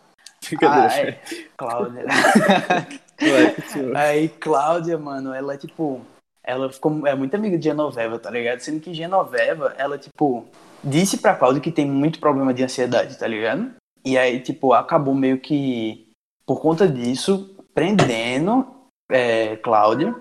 Brincadeira, 0.47 0.89
Ah, 0.89 0.99
é, 0.99 1.21
Cláudia. 1.57 2.05
Vai, 3.21 3.55
continua. 3.55 3.99
Aí 3.99 4.29
Cláudia, 4.29 4.99
mano, 4.99 5.33
ela 5.33 5.57
tipo, 5.57 6.01
ela 6.43 6.73
ficou 6.73 7.07
é 7.07 7.15
muito 7.15 7.35
amiga 7.35 7.59
de 7.59 7.65
Genoveva, 7.65 8.19
tá 8.19 8.31
ligado? 8.31 8.61
Sendo 8.61 8.81
que 8.81 8.95
Genoveva, 8.95 9.75
ela 9.77 9.99
tipo 9.99 10.47
disse 10.83 11.19
pra 11.19 11.35
Cláudia 11.35 11.63
que 11.63 11.73
tem 11.73 11.87
muito 11.87 12.19
problema 12.19 12.53
de 12.53 12.63
ansiedade, 12.63 13.19
tá 13.19 13.27
ligado? 13.27 13.73
E 14.05 14.19
aí 14.19 14.41
tipo 14.41 14.73
acabou 14.73 15.15
meio 15.15 15.39
que 15.39 16.09
por 16.47 16.61
conta 16.61 16.87
disso 16.89 17.55
prendendo 17.75 18.67
é, 19.11 19.57
Cláudia 19.57 20.15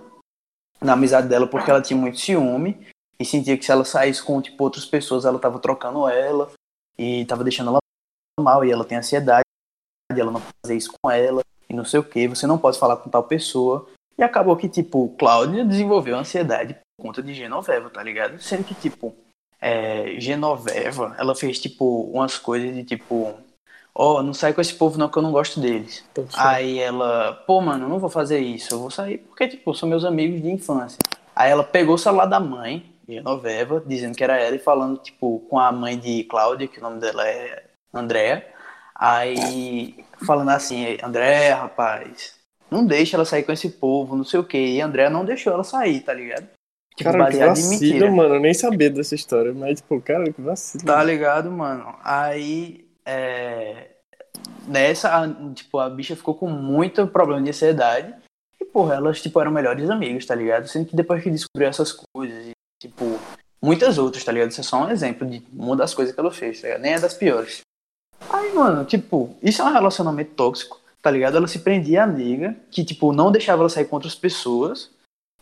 na 0.83 0.93
amizade 0.93 1.27
dela 1.27 1.47
porque 1.47 1.69
ela 1.69 1.81
tinha 1.81 1.99
muito 1.99 2.19
ciúme 2.19 2.85
e 3.19 3.25
sentia 3.25 3.57
que 3.57 3.65
se 3.65 3.71
ela 3.71 3.85
saísse 3.85 4.21
com 4.21 4.41
tipo 4.41 4.63
outras 4.63 4.85
pessoas 4.85 5.25
ela 5.25 5.39
tava 5.39 5.59
trocando 5.59 6.07
ela 6.07 6.51
e 6.97 7.25
tava 7.25 7.43
deixando 7.43 7.69
ela 7.69 7.79
mal 8.39 8.65
e 8.65 8.71
ela 8.71 8.85
tem 8.85 8.97
ansiedade, 8.97 9.43
ela 10.11 10.31
não 10.31 10.41
fazer 10.63 10.75
isso 10.75 10.91
com 11.01 11.09
ela 11.09 11.41
e 11.69 11.73
não 11.73 11.85
sei 11.85 11.99
o 11.99 12.03
que, 12.03 12.27
você 12.27 12.45
não 12.45 12.57
pode 12.57 12.79
falar 12.79 12.97
com 12.97 13.09
tal 13.09 13.23
pessoa. 13.23 13.87
E 14.17 14.23
acabou 14.23 14.55
que, 14.55 14.69
tipo, 14.69 15.09
Cláudia 15.17 15.65
desenvolveu 15.65 16.15
ansiedade 16.15 16.75
por 16.75 17.07
conta 17.07 17.23
de 17.23 17.33
Genoveva, 17.33 17.89
tá 17.89 18.03
ligado? 18.03 18.39
Sendo 18.39 18.63
que, 18.63 18.75
tipo, 18.75 19.15
é, 19.59 20.19
Genoveva, 20.19 21.15
ela 21.17 21.35
fez, 21.35 21.59
tipo, 21.59 22.03
umas 22.11 22.37
coisas 22.37 22.73
de 22.75 22.83
tipo. 22.83 23.33
Ó, 23.95 24.17
oh, 24.17 24.23
não 24.23 24.33
sai 24.33 24.53
com 24.53 24.61
esse 24.61 24.73
povo 24.73 24.97
não, 24.97 25.07
que 25.07 25.17
eu 25.17 25.21
não 25.21 25.31
gosto 25.31 25.59
deles. 25.59 26.03
Aí 26.35 26.79
ela, 26.79 27.33
pô, 27.45 27.61
mano, 27.61 27.87
não 27.87 27.99
vou 27.99 28.09
fazer 28.09 28.39
isso, 28.39 28.73
eu 28.73 28.79
vou 28.79 28.89
sair 28.89 29.19
porque, 29.19 29.47
tipo, 29.47 29.73
são 29.75 29.87
meus 29.87 30.03
amigos 30.03 30.41
de 30.41 30.49
infância. 30.49 30.97
Aí 31.35 31.51
ela 31.51 31.63
pegou 31.63 31.95
o 31.95 31.97
celular 31.97 32.25
da 32.25 32.39
mãe, 32.39 32.91
Genoveva, 33.07 33.83
dizendo 33.85 34.15
que 34.15 34.23
era 34.23 34.37
ela 34.37 34.55
e 34.55 34.59
falando, 34.59 34.97
tipo, 34.97 35.39
com 35.49 35.59
a 35.59 35.71
mãe 35.71 35.97
de 35.97 36.23
Cláudia, 36.23 36.67
que 36.67 36.79
o 36.79 36.81
nome 36.81 36.99
dela 36.99 37.27
é 37.27 37.63
Andréa. 37.93 38.47
Aí, 38.95 40.03
falando 40.25 40.49
assim, 40.49 40.97
Andréa, 41.03 41.55
rapaz, 41.55 42.35
não 42.71 42.85
deixa 42.85 43.17
ela 43.17 43.25
sair 43.25 43.43
com 43.43 43.51
esse 43.51 43.69
povo, 43.69 44.15
não 44.15 44.23
sei 44.23 44.39
o 44.39 44.43
quê. 44.43 44.57
E 44.57 44.81
Andréa 44.81 45.09
não 45.09 45.25
deixou 45.25 45.53
ela 45.53 45.63
sair, 45.63 45.99
tá 45.99 46.13
ligado? 46.13 46.47
Tipo, 46.95 47.11
cara, 47.11 47.31
que 47.31 47.37
vacilo, 47.37 48.15
mano. 48.15 48.35
Eu 48.35 48.39
nem 48.39 48.53
sabia 48.53 48.89
dessa 48.89 49.15
história, 49.15 49.53
mas, 49.53 49.81
tipo, 49.81 49.99
cara, 50.01 50.31
que 50.31 50.41
vacilo. 50.41 50.83
Tá 50.83 51.03
ligado, 51.03 51.51
mano? 51.51 51.95
Aí, 52.03 52.82
é... 53.05 53.91
Nessa, 54.67 55.23
a, 55.23 55.53
tipo, 55.53 55.77
a 55.79 55.89
bicha 55.89 56.15
ficou 56.15 56.35
com 56.35 56.49
muito 56.49 57.05
problema 57.07 57.41
de 57.41 57.49
ansiedade. 57.49 58.13
E, 58.59 58.65
porra, 58.65 58.95
elas, 58.95 59.21
tipo, 59.21 59.39
eram 59.39 59.51
melhores 59.51 59.89
amigas, 59.89 60.25
tá 60.25 60.33
ligado? 60.33 60.67
Sendo 60.67 60.85
que 60.87 60.95
depois 60.95 61.21
que 61.21 61.29
descobriu 61.29 61.67
essas 61.67 61.91
coisas, 61.91 62.47
e, 62.47 62.51
tipo, 62.81 63.19
muitas 63.61 63.97
outras, 63.97 64.23
tá 64.23 64.31
ligado? 64.31 64.51
Isso 64.51 64.61
é 64.61 64.63
só 64.63 64.83
um 64.83 64.89
exemplo 64.89 65.27
de 65.27 65.43
uma 65.53 65.75
das 65.75 65.93
coisas 65.93 66.13
que 66.13 66.19
ela 66.19 66.31
fez, 66.31 66.61
tá 66.61 66.67
ligado? 66.67 66.81
Nem 66.81 66.93
é 66.93 66.99
das 66.99 67.13
piores. 67.13 67.61
Aí, 68.29 68.53
mano, 68.53 68.85
tipo, 68.85 69.35
isso 69.43 69.61
é 69.61 69.65
um 69.65 69.73
relacionamento 69.73 70.33
tóxico, 70.33 70.79
tá 71.01 71.11
ligado? 71.11 71.37
Ela 71.37 71.47
se 71.47 71.59
prendia 71.59 72.01
a 72.01 72.05
amiga, 72.05 72.55
que, 72.71 72.83
tipo, 72.85 73.11
não 73.11 73.31
deixava 73.31 73.61
ela 73.61 73.69
sair 73.69 73.85
com 73.85 73.97
outras 73.97 74.15
pessoas. 74.15 74.89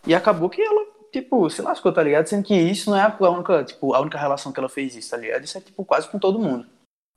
E 0.06 0.15
acabou 0.15 0.50
que 0.50 0.62
ela 0.62 0.91
tipo, 1.12 1.50
se 1.50 1.62
lascou, 1.62 1.91
tá 1.91 2.01
ligado? 2.01 2.27
Sendo 2.27 2.44
que 2.44 2.56
isso 2.56 2.89
não 2.89 2.98
é 2.98 3.01
a 3.01 3.30
única, 3.30 3.63
tipo, 3.63 3.94
a 3.94 4.00
única 4.00 4.18
relação 4.18 4.51
que 4.51 4.60
ela 4.60 4.70
fez 4.70 4.96
isso, 4.96 5.12
tá 5.12 5.18
ligado? 5.18 5.44
Isso 5.44 5.58
é, 5.58 5.62
tipo, 5.62 5.84
quase 5.84 6.08
com 6.08 6.18
todo 6.18 6.39
mundo. 6.39 6.65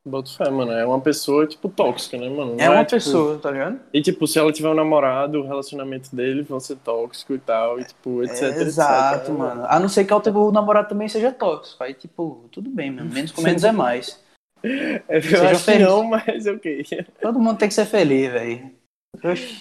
Boto 0.06 0.36
fé, 0.36 0.50
mano. 0.50 0.72
É 0.72 0.84
uma 0.84 1.00
pessoa, 1.00 1.46
tipo, 1.46 1.66
tóxica, 1.68 2.18
né, 2.18 2.28
mano? 2.28 2.54
Não 2.54 2.62
é 2.62 2.68
uma 2.68 2.80
é, 2.80 2.84
tipo... 2.84 2.96
pessoa, 2.96 3.38
tá 3.38 3.50
ligado? 3.50 3.80
E, 3.90 4.02
tipo, 4.02 4.26
se 4.26 4.38
ela 4.38 4.52
tiver 4.52 4.68
um 4.68 4.74
namorado, 4.74 5.40
o 5.40 5.46
relacionamento 5.46 6.14
dele 6.14 6.42
vai 6.42 6.60
ser 6.60 6.76
tóxico 6.76 7.32
e 7.32 7.38
tal, 7.38 7.80
e, 7.80 7.84
tipo, 7.84 8.22
etc, 8.22 8.42
é, 8.42 8.62
Exato, 8.62 9.30
etc, 9.30 9.38
mano. 9.38 9.64
A 9.66 9.80
não 9.80 9.88
ser 9.88 10.04
que 10.04 10.12
o 10.12 10.52
namorado 10.52 10.90
também 10.90 11.08
seja 11.08 11.32
tóxico. 11.32 11.82
Aí, 11.82 11.94
tipo, 11.94 12.44
tudo 12.52 12.68
bem, 12.68 12.90
mano. 12.90 13.10
Menos 13.10 13.32
com 13.32 13.40
menos 13.40 13.64
é 13.64 13.72
mais. 13.72 14.22
É, 14.62 15.02
eu 15.08 15.22
seja 15.22 15.50
acho 15.50 15.64
feliz. 15.64 15.88
não, 15.88 16.04
mas 16.04 16.46
ok. 16.46 16.84
Todo 17.22 17.40
mundo 17.40 17.58
tem 17.58 17.68
que 17.68 17.74
ser 17.74 17.86
feliz, 17.86 18.30
velho. 18.30 18.70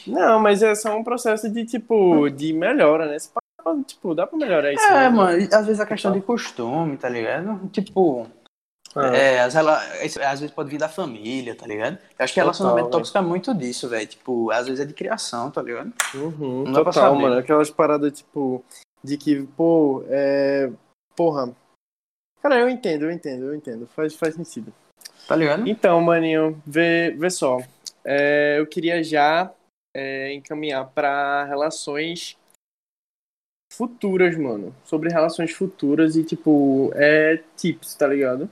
Não, 0.07 0.39
mas 0.39 0.61
é 0.61 0.75
só 0.75 0.97
um 0.97 1.03
processo 1.05 1.49
de, 1.49 1.63
tipo, 1.63 2.29
de 2.29 2.51
melhora, 2.51 3.05
né? 3.05 3.15
Tipo, 3.85 4.13
dá 4.13 4.27
pra 4.27 4.37
melhorar 4.37 4.73
isso. 4.73 4.83
É, 4.83 5.07
mano, 5.09 5.47
às 5.53 5.65
vezes 5.65 5.79
a 5.79 5.85
questão 5.85 6.11
de 6.11 6.19
costume, 6.19 6.97
tá 6.97 7.07
ligado? 7.07 7.69
Tipo. 7.69 8.27
Ah. 8.95 9.15
É, 9.15 9.39
às, 9.41 9.55
às 9.55 10.39
vezes 10.39 10.51
pode 10.51 10.69
vir 10.69 10.77
da 10.77 10.87
família, 10.87 11.55
tá 11.55 11.65
ligado? 11.65 11.97
Eu 12.17 12.23
acho 12.23 12.33
que 12.33 12.39
relacionamento 12.39 12.85
total, 12.85 12.99
tóxico 12.99 13.17
é 13.17 13.21
muito 13.21 13.53
disso, 13.53 13.89
velho. 13.89 14.07
Tipo, 14.07 14.51
às 14.51 14.67
vezes 14.67 14.79
é 14.79 14.85
de 14.85 14.93
criação, 14.93 15.49
tá 15.49 15.61
ligado? 15.61 15.91
Uhum, 16.13 16.63
Não 16.65 16.83
total, 16.83 17.15
mano. 17.15 17.37
Aquelas 17.37 17.71
paradas, 17.71 18.11
tipo, 18.11 18.63
de 19.03 19.17
que, 19.17 19.43
pô, 19.57 20.03
é. 20.07 20.71
Porra. 21.15 21.51
Cara, 22.41 22.59
eu 22.59 22.69
entendo, 22.69 23.05
eu 23.05 23.11
entendo, 23.11 23.45
eu 23.45 23.55
entendo. 23.55 23.87
Faz, 23.87 24.13
faz 24.15 24.35
sentido. 24.35 24.73
Tá 25.27 25.35
ligado? 25.35 25.67
Então, 25.67 25.99
maninho, 26.01 26.61
vê, 26.65 27.11
vê 27.11 27.29
só. 27.29 27.59
É, 28.03 28.59
eu 28.59 28.67
queria 28.67 29.03
já 29.03 29.51
é, 29.95 30.33
encaminhar 30.33 30.85
para 30.89 31.45
relações 31.45 32.37
futuras, 33.71 34.37
mano. 34.37 34.75
Sobre 34.83 35.09
relações 35.09 35.51
futuras 35.51 36.15
e, 36.15 36.23
tipo, 36.23 36.91
é 36.95 37.41
tips, 37.55 37.95
tá 37.95 38.07
ligado? 38.07 38.49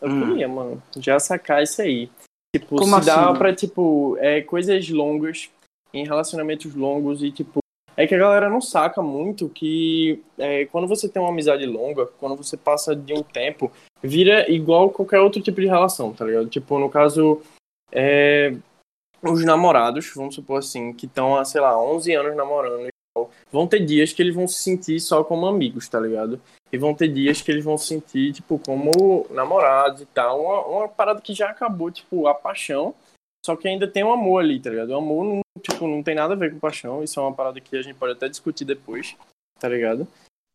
Eu 0.00 0.08
hum. 0.08 0.28
queria, 0.28 0.48
mano, 0.48 0.82
já 0.96 1.18
sacar 1.18 1.62
isso 1.62 1.82
aí. 1.82 2.10
Tipo, 2.54 2.76
Como 2.76 2.86
se 2.86 2.94
assim? 2.94 3.06
dá 3.06 3.32
pra, 3.34 3.54
tipo, 3.54 4.16
é, 4.18 4.40
coisas 4.40 4.88
longas, 4.88 5.50
em 5.92 6.04
relacionamentos 6.04 6.74
longos 6.74 7.22
e, 7.22 7.30
tipo, 7.30 7.60
é 7.96 8.06
que 8.06 8.14
a 8.14 8.18
galera 8.18 8.48
não 8.48 8.60
saca 8.60 9.02
muito 9.02 9.48
que 9.48 10.22
é, 10.38 10.64
quando 10.66 10.88
você 10.88 11.08
tem 11.08 11.20
uma 11.20 11.30
amizade 11.30 11.66
longa, 11.66 12.06
quando 12.18 12.36
você 12.36 12.56
passa 12.56 12.94
de 12.96 13.12
um 13.12 13.22
tempo, 13.22 13.70
vira 14.02 14.50
igual 14.50 14.90
qualquer 14.90 15.20
outro 15.20 15.42
tipo 15.42 15.60
de 15.60 15.66
relação, 15.66 16.12
tá 16.12 16.24
ligado? 16.24 16.48
Tipo, 16.48 16.78
no 16.78 16.88
caso, 16.88 17.42
é, 17.92 18.56
os 19.22 19.44
namorados, 19.44 20.10
vamos 20.14 20.34
supor 20.34 20.60
assim, 20.60 20.92
que 20.92 21.06
estão 21.06 21.36
há, 21.36 21.44
sei 21.44 21.60
lá, 21.60 21.80
11 21.80 22.14
anos 22.14 22.36
namorando 22.36 22.88
vão 23.50 23.66
ter 23.66 23.84
dias 23.84 24.12
que 24.12 24.22
eles 24.22 24.34
vão 24.34 24.46
se 24.46 24.60
sentir 24.60 25.00
só 25.00 25.24
como 25.24 25.46
amigos, 25.46 25.88
tá 25.88 25.98
ligado? 25.98 26.40
E 26.72 26.78
vão 26.78 26.94
ter 26.94 27.08
dias 27.08 27.42
que 27.42 27.50
eles 27.50 27.64
vão 27.64 27.76
se 27.76 27.86
sentir, 27.86 28.32
tipo, 28.32 28.58
como 28.58 29.26
namorados 29.30 30.02
e 30.02 30.06
tal. 30.06 30.40
Uma, 30.40 30.66
uma 30.66 30.88
parada 30.88 31.20
que 31.20 31.34
já 31.34 31.50
acabou, 31.50 31.90
tipo, 31.90 32.28
a 32.28 32.34
paixão, 32.34 32.94
só 33.44 33.56
que 33.56 33.66
ainda 33.66 33.88
tem 33.88 34.04
um 34.04 34.12
amor 34.12 34.42
ali, 34.42 34.60
tá 34.60 34.70
ligado? 34.70 34.90
O 34.90 34.96
amor, 34.96 35.24
não, 35.24 35.40
tipo, 35.60 35.88
não 35.88 36.02
tem 36.02 36.14
nada 36.14 36.34
a 36.34 36.36
ver 36.36 36.52
com 36.52 36.58
paixão. 36.60 37.02
Isso 37.02 37.18
é 37.18 37.22
uma 37.22 37.34
parada 37.34 37.60
que 37.60 37.76
a 37.76 37.82
gente 37.82 37.96
pode 37.96 38.12
até 38.12 38.28
discutir 38.28 38.64
depois, 38.64 39.16
tá 39.58 39.68
ligado? 39.68 40.06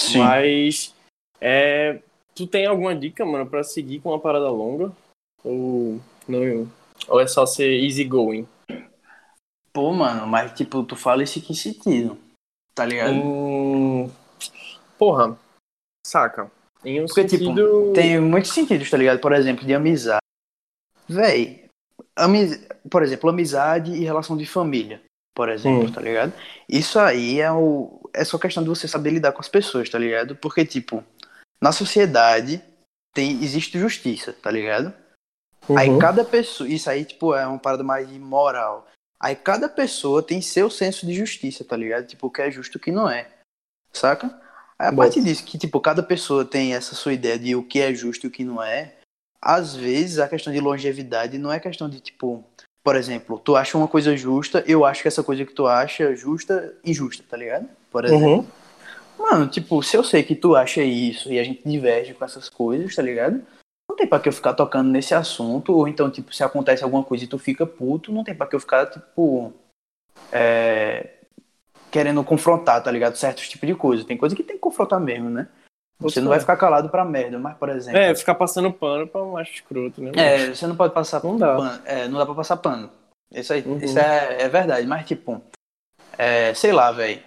Sim. 0.01 0.19
Mas, 0.19 0.93
é... 1.41 1.99
Tu 2.33 2.45
tem 2.45 2.65
alguma 2.65 2.93
dica, 2.93 3.25
mano, 3.25 3.45
pra 3.45 3.63
seguir 3.63 3.99
com 3.99 4.09
uma 4.09 4.19
parada 4.19 4.49
longa? 4.49 4.91
Ou 5.43 5.99
não... 6.27 6.69
Ou 7.07 7.19
é 7.19 7.27
só 7.27 7.45
ser 7.45 7.81
easy 7.83 8.03
going? 8.03 8.47
Pô, 9.71 9.91
mano, 9.91 10.25
mas, 10.25 10.53
tipo, 10.53 10.83
tu 10.83 10.95
fala 10.95 11.23
isso 11.23 11.39
em 11.39 11.41
que 11.41 11.53
sentido? 11.53 12.17
Tá 12.75 12.85
ligado? 12.85 13.13
Hum... 13.13 14.11
Porra, 14.99 15.37
saca. 16.05 16.51
Em 16.83 17.01
um 17.01 17.05
Porque, 17.05 17.23
tipo, 17.23 17.45
sentido... 17.45 17.81
tipo, 17.81 17.93
tem 17.93 18.19
muitos 18.19 18.51
sentidos, 18.51 18.89
tá 18.89 18.97
ligado? 18.97 19.19
Por 19.19 19.31
exemplo, 19.33 19.65
de 19.65 19.73
amizade. 19.73 20.19
Véi, 21.07 21.65
amiz... 22.15 22.67
por 22.89 23.01
exemplo, 23.01 23.29
amizade 23.29 23.91
e 23.93 24.03
relação 24.03 24.35
de 24.35 24.45
família, 24.45 25.01
por 25.33 25.49
exemplo, 25.49 25.87
hum. 25.87 25.91
tá 25.91 26.01
ligado? 26.01 26.33
Isso 26.69 26.99
aí 26.99 27.39
é, 27.39 27.51
o... 27.51 28.01
é 28.13 28.23
só 28.23 28.37
questão 28.37 28.61
de 28.61 28.69
você 28.69 28.87
saber 28.87 29.11
lidar 29.11 29.31
com 29.31 29.41
as 29.41 29.49
pessoas, 29.49 29.89
tá 29.89 29.97
ligado? 29.97 30.35
Porque, 30.35 30.65
tipo, 30.65 31.03
na 31.61 31.71
sociedade 31.71 32.61
tem... 33.13 33.41
existe 33.41 33.79
justiça, 33.79 34.33
tá 34.33 34.51
ligado? 34.51 34.93
Uhum. 35.67 35.77
Aí 35.77 35.97
cada 35.99 36.23
pessoa. 36.23 36.69
Isso 36.69 36.89
aí, 36.89 37.05
tipo, 37.05 37.33
é 37.33 37.47
uma 37.47 37.57
parada 37.57 37.83
mais 37.83 38.07
moral. 38.11 38.87
Aí 39.19 39.35
cada 39.35 39.69
pessoa 39.69 40.21
tem 40.21 40.41
seu 40.41 40.69
senso 40.69 41.05
de 41.05 41.13
justiça, 41.13 41.63
tá 41.63 41.75
ligado? 41.75 42.07
Tipo, 42.07 42.27
o 42.27 42.31
que 42.31 42.41
é 42.41 42.51
justo 42.51 42.75
e 42.75 42.77
o 42.77 42.81
que 42.81 42.91
não 42.91 43.09
é. 43.09 43.27
Saca? 43.93 44.27
Aí 44.77 44.87
a 44.87 44.91
Bom. 44.91 44.97
partir 44.97 45.23
disso, 45.23 45.43
que 45.43 45.57
tipo, 45.57 45.79
cada 45.79 46.03
pessoa 46.03 46.43
tem 46.43 46.73
essa 46.73 46.95
sua 46.95 47.13
ideia 47.13 47.39
de 47.39 47.55
o 47.55 47.63
que 47.63 47.79
é 47.79 47.93
justo 47.93 48.25
e 48.25 48.27
o 48.27 48.31
que 48.31 48.43
não 48.43 48.61
é, 48.61 48.93
às 49.41 49.75
vezes 49.75 50.19
a 50.19 50.27
questão 50.27 50.51
de 50.51 50.59
longevidade 50.59 51.37
não 51.37 51.51
é 51.51 51.59
questão 51.59 51.89
de, 51.89 51.99
tipo, 51.99 52.43
por 52.83 52.95
exemplo, 52.95 53.39
tu 53.39 53.55
acha 53.55 53.77
uma 53.77 53.87
coisa 53.87 54.15
justa, 54.17 54.63
eu 54.67 54.83
acho 54.83 55.01
que 55.01 55.07
essa 55.07 55.23
coisa 55.23 55.45
que 55.45 55.53
tu 55.53 55.65
acha 55.65 56.15
justa, 56.15 56.75
injusta, 56.83 57.23
tá 57.27 57.37
ligado? 57.37 57.67
Por 57.89 58.05
exemplo. 58.05 58.27
Uhum. 58.27 58.45
Mano, 59.17 59.47
tipo, 59.47 59.81
se 59.81 59.95
eu 59.95 60.03
sei 60.03 60.23
que 60.23 60.35
tu 60.35 60.55
acha 60.55 60.83
isso 60.83 61.31
e 61.31 61.39
a 61.39 61.43
gente 61.43 61.61
diverge 61.65 62.13
com 62.13 62.25
essas 62.25 62.49
coisas, 62.49 62.93
tá 62.93 63.01
ligado? 63.01 63.41
Não 63.95 63.97
tem 63.97 64.07
pra 64.07 64.19
que 64.19 64.27
eu 64.27 64.33
ficar 64.33 64.53
tocando 64.53 64.89
nesse 64.89 65.15
assunto, 65.15 65.73
ou 65.73 65.87
então, 65.87 66.11
tipo, 66.11 66.35
se 66.35 66.43
acontece 66.43 66.83
alguma 66.83 67.03
coisa 67.03 67.23
e 67.23 67.27
tu 67.27 67.39
fica 67.39 67.65
puto, 67.65 68.11
não 68.11 68.25
tem 68.25 68.35
pra 68.35 68.45
que 68.45 68.55
eu 68.55 68.59
ficar, 68.59 68.85
tipo, 68.87 69.53
é, 70.31 71.13
querendo 71.89 72.21
confrontar, 72.23 72.83
tá 72.83 72.91
ligado? 72.91 73.15
Certos 73.15 73.47
tipos 73.47 73.67
de 73.67 73.73
coisa. 73.73 74.03
Tem 74.03 74.17
coisa 74.17 74.35
que 74.35 74.43
tem 74.43 74.57
que 74.57 74.61
confrontar 74.61 74.99
mesmo, 74.99 75.29
né? 75.29 75.47
Você 75.97 76.19
não 76.19 76.27
vai 76.27 76.41
ficar 76.41 76.57
calado 76.57 76.89
pra 76.89 77.05
merda, 77.05 77.39
mas, 77.39 77.57
por 77.57 77.69
exemplo. 77.69 77.97
É, 77.97 78.13
ficar 78.13 78.35
passando 78.35 78.71
pano 78.71 79.07
pra 79.07 79.23
um 79.23 79.31
macho 79.31 79.53
escroto, 79.53 80.01
né? 80.01 80.11
É, 80.13 80.53
você 80.53 80.67
não 80.67 80.75
pode 80.75 80.93
passar 80.93 81.23
não 81.23 81.37
dá. 81.37 81.55
pano. 81.55 81.81
É, 81.85 82.07
não 82.09 82.19
dá 82.19 82.25
pra 82.25 82.35
passar 82.35 82.57
pano. 82.57 82.91
Isso 83.31 83.53
aí, 83.53 83.61
uhum. 83.61 83.77
isso 83.77 83.97
é, 83.97 84.41
é 84.41 84.49
verdade, 84.49 84.85
mas, 84.85 85.07
tipo, 85.07 85.41
é, 86.17 86.53
sei 86.53 86.73
lá, 86.73 86.91
velho. 86.91 87.21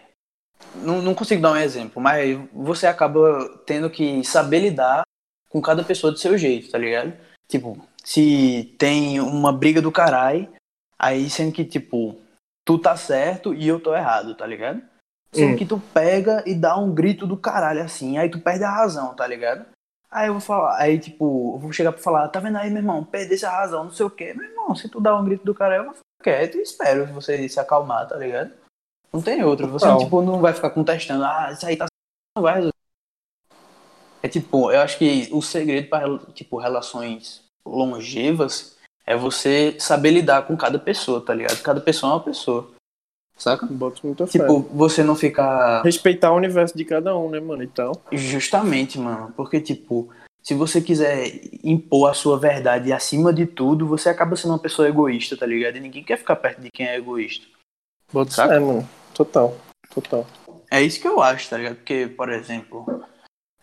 Não, 0.75 1.01
não 1.01 1.15
consigo 1.15 1.41
dar 1.41 1.53
um 1.53 1.57
exemplo, 1.57 2.03
mas 2.03 2.39
você 2.53 2.87
acaba 2.87 3.49
tendo 3.65 3.89
que 3.89 4.23
saber 4.23 4.61
lidar 4.61 5.08
com 5.49 5.61
cada 5.61 5.83
pessoa 5.83 6.13
do 6.13 6.19
seu 6.19 6.37
jeito, 6.37 6.71
tá 6.71 6.79
ligado? 6.79 7.13
Tipo, 7.49 7.79
se 8.05 8.75
tem 8.79 9.21
uma 9.21 9.53
briga 9.53 9.81
do 9.81 9.93
caralho, 9.93 10.49
aí 10.99 11.29
sendo 11.31 11.53
que, 11.53 11.65
tipo, 11.65 12.17
tu 12.65 12.79
tá 12.79 12.97
certo 12.97 13.55
e 13.55 13.67
eu 13.67 13.81
tô 13.81 13.95
errado, 13.95 14.35
tá 14.35 14.47
ligado? 14.47 14.83
Sendo 15.33 15.55
hum. 15.55 15.57
que 15.57 15.67
tu 15.67 15.81
pega 15.93 16.43
e 16.47 16.55
dá 16.55 16.77
um 16.77 16.95
grito 16.95 17.27
do 17.27 17.37
caralho 17.37 17.83
assim, 17.83 18.19
aí 18.19 18.31
tu 18.31 18.41
perde 18.41 18.65
a 18.65 18.71
razão, 18.71 19.15
tá 19.15 19.27
ligado? 19.27 19.67
Aí 20.11 20.29
eu 20.29 20.33
vou 20.33 20.41
falar, 20.41 20.79
aí 20.79 20.99
tipo, 20.99 21.55
eu 21.55 21.59
vou 21.59 21.73
chegar 21.73 21.93
pra 21.93 22.03
falar, 22.03 22.29
tá 22.29 22.41
vendo 22.41 22.57
aí, 22.57 22.71
meu 22.71 22.79
irmão, 22.79 23.05
perdesse 23.05 23.45
a 23.45 23.51
razão, 23.51 23.85
não 23.85 23.91
sei 23.91 24.07
o 24.07 24.11
quê. 24.11 24.33
Meu 24.35 24.49
irmão, 24.49 24.75
se 24.75 24.89
tu 24.89 25.01
dá 25.01 25.15
um 25.15 25.25
grito 25.25 25.45
do 25.45 25.55
caralho, 25.55 25.81
eu 25.81 25.85
vou 25.85 25.95
ficar 25.95 26.05
quieto 26.23 26.57
e 26.57 26.63
espero 26.63 27.07
você 27.13 27.47
se 27.47 27.61
acalmar, 27.61 28.09
tá 28.09 28.17
ligado? 28.17 28.53
Não 29.13 29.21
tem 29.21 29.45
outro. 29.45 29.69
Você, 29.69 29.87
não. 29.87 29.99
tipo, 29.99 30.23
não 30.23 30.41
vai 30.41 30.55
ficar 30.55 30.71
contestando, 30.71 31.25
ah, 31.25 31.51
isso 31.53 31.67
aí 31.67 31.77
tá 31.77 31.87
não 32.37 32.43
vai 32.43 32.55
resolver. 32.55 32.78
É 34.23 34.29
tipo, 34.29 34.71
eu 34.71 34.81
acho 34.81 34.99
que 34.99 35.29
o 35.33 35.41
segredo 35.41 35.89
para 35.89 36.19
tipo 36.35 36.59
relações 36.59 37.43
longevas 37.65 38.77
é 39.07 39.17
você 39.17 39.77
saber 39.79 40.11
lidar 40.11 40.43
com 40.43 40.57
cada 40.57 40.79
pessoa, 40.79 41.21
tá 41.21 41.35
ligado? 41.35 41.63
Cada 41.63 41.81
pessoa 41.81 42.13
é 42.13 42.15
uma 42.17 42.23
pessoa. 42.23 42.71
Saca? 43.37 43.67
Boto 43.67 44.05
muita 44.05 44.27
fé. 44.27 44.39
Tipo, 44.39 44.61
você 44.73 45.03
não 45.05 45.15
ficar. 45.15 45.83
Respeitar 45.83 46.33
o 46.33 46.37
universo 46.37 46.77
de 46.77 46.85
cada 46.85 47.17
um, 47.17 47.31
né, 47.31 47.39
mano, 47.39 47.63
e 47.63 47.69
tal. 47.69 47.93
Justamente, 48.11 48.99
mano. 48.99 49.33
Porque, 49.37 49.61
tipo, 49.61 50.11
se 50.43 50.55
você 50.55 50.81
quiser 50.81 51.41
impor 51.63 52.11
a 52.11 52.15
sua 52.15 52.37
verdade 52.37 52.93
acima 52.93 53.33
de 53.33 53.47
tudo, 53.47 53.87
você 53.87 54.09
acaba 54.09 54.35
sendo 54.35 54.53
uma 54.53 54.59
pessoa 54.59 54.89
egoísta, 54.89 55.37
tá 55.37 55.47
ligado? 55.47 55.77
E 55.77 55.81
ninguém 55.81 56.03
quer 56.03 56.19
ficar 56.19 56.37
perto 56.37 56.61
de 56.61 56.71
quem 56.71 56.87
é 56.87 56.97
egoísta. 56.97 57.47
Boto 58.13 58.33
Saca? 58.33 58.55
fé, 58.55 58.59
mano. 58.59 58.89
Total. 59.15 59.57
Total. 59.95 60.27
É 60.71 60.83
isso 60.83 61.01
que 61.01 61.09
eu 61.09 61.23
acho, 61.23 61.49
tá 61.49 61.57
ligado? 61.57 61.77
Porque, 61.77 62.09
por 62.15 62.31
exemplo, 62.31 63.05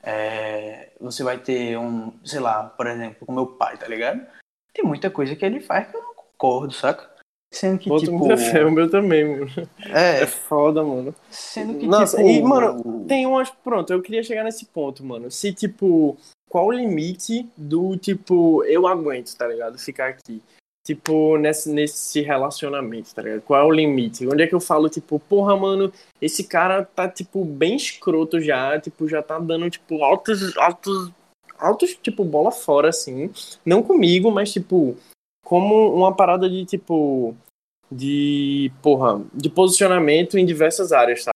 é, 0.06 0.92
você 1.02 1.24
vai 1.24 1.38
ter 1.38 1.78
um, 1.78 2.14
sei 2.24 2.40
lá, 2.40 2.64
por 2.64 2.88
exemplo, 2.88 3.26
com 3.26 3.34
meu 3.34 3.48
pai, 3.48 3.78
tá 3.78 3.88
ligado? 3.88 4.26
Tem 4.74 4.86
muita 4.86 5.10
coisa 5.10 5.36
que 5.36 5.46
ele 5.46 5.60
faz 5.60 5.90
que 5.90 5.98
eu 5.98 6.02
não 6.02 6.14
concordo, 6.14 6.74
saca? 6.74 7.10
Sendo 7.54 7.80
que, 7.80 7.88
Boto 7.88 8.04
tipo. 8.06 8.18
muita 8.18 8.36
fé, 8.36 8.66
o 8.66 8.72
meu 8.72 8.90
também, 8.90 9.26
mano. 9.26 9.48
É 9.94 10.24
É, 10.24 10.26
foda, 10.28 10.84
mano. 10.84 11.16
sendo 11.30 11.80
que, 11.80 11.88
Nossa, 11.88 12.18
tipo. 12.18 12.30
e, 12.30 12.42
mano, 12.42 13.06
Tem 13.08 13.26
umas. 13.26 13.50
Pronto, 13.50 13.94
eu 13.94 14.02
queria 14.02 14.22
chegar 14.24 14.44
nesse 14.44 14.66
ponto, 14.66 15.06
mano. 15.06 15.32
Se, 15.32 15.54
tipo, 15.54 16.18
qual 16.50 16.68
o 16.68 16.72
limite 16.72 17.50
do, 17.56 17.96
tipo, 17.96 18.64
eu 18.66 18.86
aguento, 18.86 19.34
tá 19.38 19.48
ligado? 19.48 19.78
Ficar 19.80 20.10
aqui. 20.10 20.44
Tipo, 20.86 21.36
nesse, 21.38 21.72
nesse 21.72 22.22
relacionamento, 22.22 23.14
tá 23.16 23.24
ligado? 23.24 23.42
Qual 23.42 23.60
é 23.60 23.64
o 23.64 23.72
limite? 23.72 24.28
Onde 24.28 24.44
é 24.44 24.48
que 24.48 24.54
eu 24.54 24.60
falo, 24.60 24.88
tipo, 24.88 25.20
porra, 25.20 25.58
mano, 25.58 25.92
esse 26.22 26.44
cara 26.44 26.86
tá, 26.86 27.10
tipo, 27.10 27.44
bem 27.44 27.76
escroto 27.76 28.40
já, 28.40 28.80
tipo, 28.80 29.08
já 29.08 29.24
tá 29.24 29.40
dando, 29.40 29.68
tipo, 29.68 30.04
altos, 30.04 30.56
altos, 30.56 31.12
altos, 31.58 31.98
tipo, 32.04 32.24
bola 32.24 32.52
fora, 32.52 32.90
assim. 32.90 33.32
Não 33.66 33.82
comigo, 33.82 34.30
mas, 34.30 34.54
tipo, 34.54 34.96
como 35.44 35.92
uma 35.92 36.16
parada 36.16 36.48
de, 36.48 36.64
tipo, 36.66 37.36
de, 37.92 38.72
porra, 38.84 39.26
de 39.34 39.50
posicionamento 39.50 40.38
em 40.38 40.46
diversas 40.46 40.92
áreas, 40.92 41.24
tá? 41.26 41.32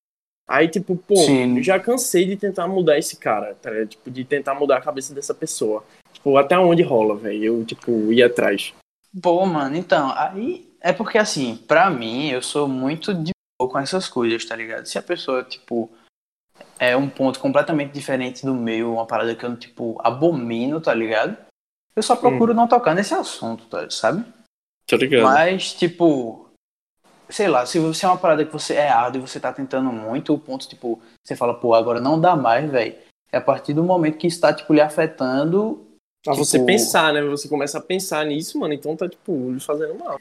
Aí, 0.48 0.68
tipo, 0.68 0.96
pô, 0.96 1.16
Sim. 1.16 1.62
já 1.64 1.80
cansei 1.80 2.26
de 2.26 2.38
tentar 2.38 2.68
mudar 2.68 3.00
esse 3.00 3.18
cara, 3.18 3.56
tá 3.62 3.72
ligado? 3.72 3.88
Tipo, 3.88 4.12
de 4.12 4.24
tentar 4.26 4.54
mudar 4.54 4.78
a 4.78 4.82
cabeça 4.82 5.12
dessa 5.14 5.34
pessoa. 5.34 5.84
Tipo, 6.14 6.38
até 6.38 6.58
onde 6.58 6.84
rola, 6.84 7.16
velho. 7.16 7.44
Eu, 7.44 7.66
tipo, 7.66 8.12
ia 8.12 8.28
atrás. 8.28 8.74
Pô, 9.22 9.45
mano, 9.45 9.76
então, 9.76 10.12
aí 10.15 10.72
é 10.82 10.93
porque 10.93 11.17
assim, 11.17 11.56
pra 11.56 11.89
mim, 11.89 12.30
eu 12.30 12.41
sou 12.41 12.67
muito 12.67 13.13
de 13.13 13.32
boa 13.60 13.72
com 13.72 13.80
essas 13.80 14.08
coisas, 14.08 14.45
tá 14.45 14.56
ligado? 14.56 14.86
Se 14.86 14.98
a 14.98 15.02
pessoa, 15.02 15.43
tipo, 15.43 15.89
é 16.78 16.95
um 16.95 17.10
ponto 17.10 17.39
completamente 17.39 17.91
diferente 17.91 18.45
do 18.45 18.54
meu, 18.54 18.93
uma 18.93 19.06
parada 19.06 19.36
que 19.36 19.43
eu, 19.43 19.56
tipo, 19.58 19.98
abomino, 20.04 20.80
tá 20.80 20.93
ligado? 20.93 21.38
Eu 21.95 22.04
só 22.04 22.15
procuro 22.15 22.54
não 22.54 22.67
tocar 22.67 22.95
nesse 22.95 23.13
assunto, 23.13 23.65
tá, 23.65 23.89
sabe? 23.89 24.24
Tá 24.88 24.95
ligado? 24.95 25.24
Mas, 25.24 25.74
tipo, 25.74 26.50
sei 27.28 27.48
lá, 27.48 27.65
se 27.65 27.80
você 27.80 28.06
é 28.06 28.10
uma 28.10 28.17
parada 28.17 28.45
que 28.45 28.54
você 28.54 28.76
é 28.76 28.89
árduo 28.89 29.22
e 29.22 29.28
você 29.28 29.39
tá 29.39 29.52
tentando 29.52 29.91
muito, 29.91 30.34
o 30.34 30.39
ponto, 30.39 30.67
tipo, 30.67 31.02
você 31.24 31.36
fala, 31.36 31.54
pô, 31.54 31.74
agora 31.74 32.00
não 32.00 32.19
dá 32.19 32.36
mais, 32.36 32.69
velho. 32.69 32.95
É 33.32 33.38
a 33.38 33.41
partir 33.41 33.74
do 33.74 33.84
momento 33.84 34.17
que 34.17 34.28
está, 34.28 34.54
tipo, 34.54 34.74
lhe 34.74 34.82
afetando 34.82 35.86
Pra 36.24 36.34
você 36.34 36.58
tipo- 36.58 36.66
pensar, 36.66 37.14
né? 37.14 37.22
Você 37.24 37.48
começa 37.48 37.78
a 37.78 37.82
pensar 37.82 38.26
nisso, 38.26 38.60
mano, 38.60 38.74
então 38.74 38.96
tá, 38.96 39.08
tipo, 39.08 39.52
lhe 39.52 39.60
fazendo 39.60 39.96
mal. 39.98 40.20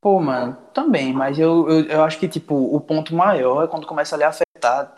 Pô, 0.00 0.20
mano, 0.20 0.56
também, 0.74 1.12
mas 1.12 1.38
eu, 1.38 1.68
eu, 1.68 1.84
eu 1.86 2.02
acho 2.04 2.18
que, 2.18 2.28
tipo, 2.28 2.54
o 2.54 2.80
ponto 2.80 3.14
maior 3.14 3.64
é 3.64 3.68
quando 3.68 3.86
começa 3.86 4.14
a 4.14 4.18
lhe 4.18 4.24
afetar 4.24 4.94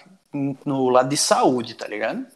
no 0.65 0.89
lado 0.91 1.09
de 1.09 1.17
saúde, 1.17 1.75
tá 1.75 1.87
ligado? 1.87 2.27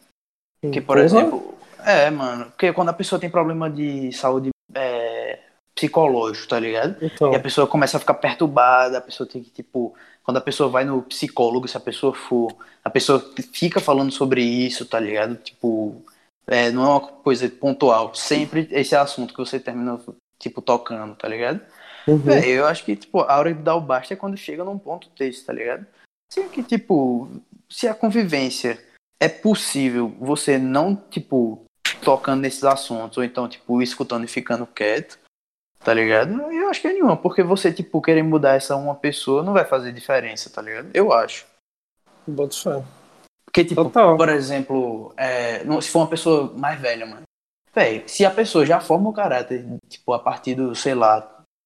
Porque, 0.61 0.81
por 0.81 0.95
Porra. 0.97 1.05
exemplo, 1.05 1.53
é, 1.85 2.09
mano, 2.09 2.45
porque 2.45 2.71
quando 2.73 2.89
a 2.89 2.93
pessoa 2.93 3.19
tem 3.19 3.29
problema 3.29 3.69
de 3.69 4.11
saúde 4.13 4.49
é, 4.73 5.39
psicológico, 5.75 6.47
tá 6.47 6.59
ligado? 6.59 6.95
Então, 7.01 7.33
E 7.33 7.35
a 7.35 7.39
pessoa 7.39 7.67
começa 7.67 7.97
a 7.97 7.99
ficar 7.99 8.13
perturbada, 8.15 8.97
a 8.97 9.01
pessoa 9.01 9.27
tem 9.27 9.43
que, 9.43 9.51
tipo, 9.51 9.93
quando 10.23 10.37
a 10.37 10.41
pessoa 10.41 10.69
vai 10.69 10.85
no 10.85 11.01
psicólogo, 11.03 11.67
se 11.67 11.75
a 11.77 11.81
pessoa 11.81 12.13
for, 12.13 12.55
a 12.83 12.89
pessoa 12.89 13.23
fica 13.51 13.79
falando 13.79 14.11
sobre 14.11 14.41
isso, 14.41 14.85
tá 14.85 14.99
ligado? 14.99 15.35
Tipo, 15.35 16.01
é, 16.47 16.71
não 16.71 16.83
é 16.83 16.87
uma 16.87 17.01
coisa 17.01 17.49
pontual, 17.49 18.13
sempre 18.13 18.67
esse 18.71 18.95
é 18.95 18.97
assunto 18.97 19.33
que 19.33 19.39
você 19.39 19.59
termina, 19.59 19.99
tipo, 20.39 20.61
tocando, 20.61 21.15
tá 21.15 21.27
ligado? 21.27 21.61
uhum. 22.07 22.17
Véi, 22.17 22.51
eu 22.51 22.65
acho 22.65 22.83
que, 22.83 22.95
tipo, 22.95 23.21
a 23.21 23.37
hora 23.37 23.53
de 23.53 23.61
dar 23.61 23.75
o 23.75 23.81
basta 23.81 24.13
é 24.13 24.17
quando 24.17 24.37
chega 24.37 24.63
num 24.63 24.77
ponto 24.77 25.09
desse, 25.17 25.45
tá 25.45 25.53
ligado? 25.53 25.85
Se 26.31 26.43
que, 26.49 26.63
tipo, 26.63 27.29
se 27.69 27.87
a 27.87 27.93
convivência 27.93 28.83
é 29.19 29.29
possível 29.29 30.13
você 30.19 30.57
não, 30.57 30.95
tipo, 30.95 31.65
tocando 32.03 32.41
nesses 32.41 32.63
assuntos, 32.63 33.17
ou 33.17 33.23
então, 33.23 33.47
tipo, 33.47 33.81
escutando 33.81 34.25
e 34.25 34.27
ficando 34.27 34.67
quieto, 34.67 35.17
tá 35.79 35.93
ligado? 35.93 36.41
Eu 36.51 36.69
acho 36.69 36.81
que 36.81 36.87
é 36.87 36.93
nenhuma, 36.93 37.15
porque 37.15 37.43
você, 37.43 37.71
tipo, 37.71 38.01
querer 38.01 38.23
mudar 38.23 38.55
essa 38.55 38.75
uma 38.75 38.95
pessoa 38.95 39.43
não 39.43 39.53
vai 39.53 39.65
fazer 39.65 39.91
diferença, 39.93 40.49
tá 40.49 40.61
ligado? 40.61 40.89
Eu 40.93 41.13
acho. 41.13 41.45
Boto 42.27 42.61
fé. 42.61 42.83
Porque, 43.53 43.65
tipo, 43.65 43.83
Total. 43.83 44.17
por 44.17 44.29
exemplo, 44.29 45.13
é, 45.15 45.63
não- 45.63 45.79
se 45.79 45.89
for 45.91 45.99
uma 45.99 46.07
pessoa 46.07 46.51
mais 46.57 46.79
velha, 46.81 47.05
mano. 47.05 47.21
Véi, 47.73 48.03
se 48.07 48.25
a 48.25 48.31
pessoa 48.31 48.65
já 48.65 48.79
forma 48.79 49.09
o 49.09 49.13
caráter, 49.13 49.63
tipo, 49.87 50.11
a 50.11 50.17
partir 50.19 50.55
do, 50.55 50.73
sei 50.73 50.95
lá, 50.95 51.19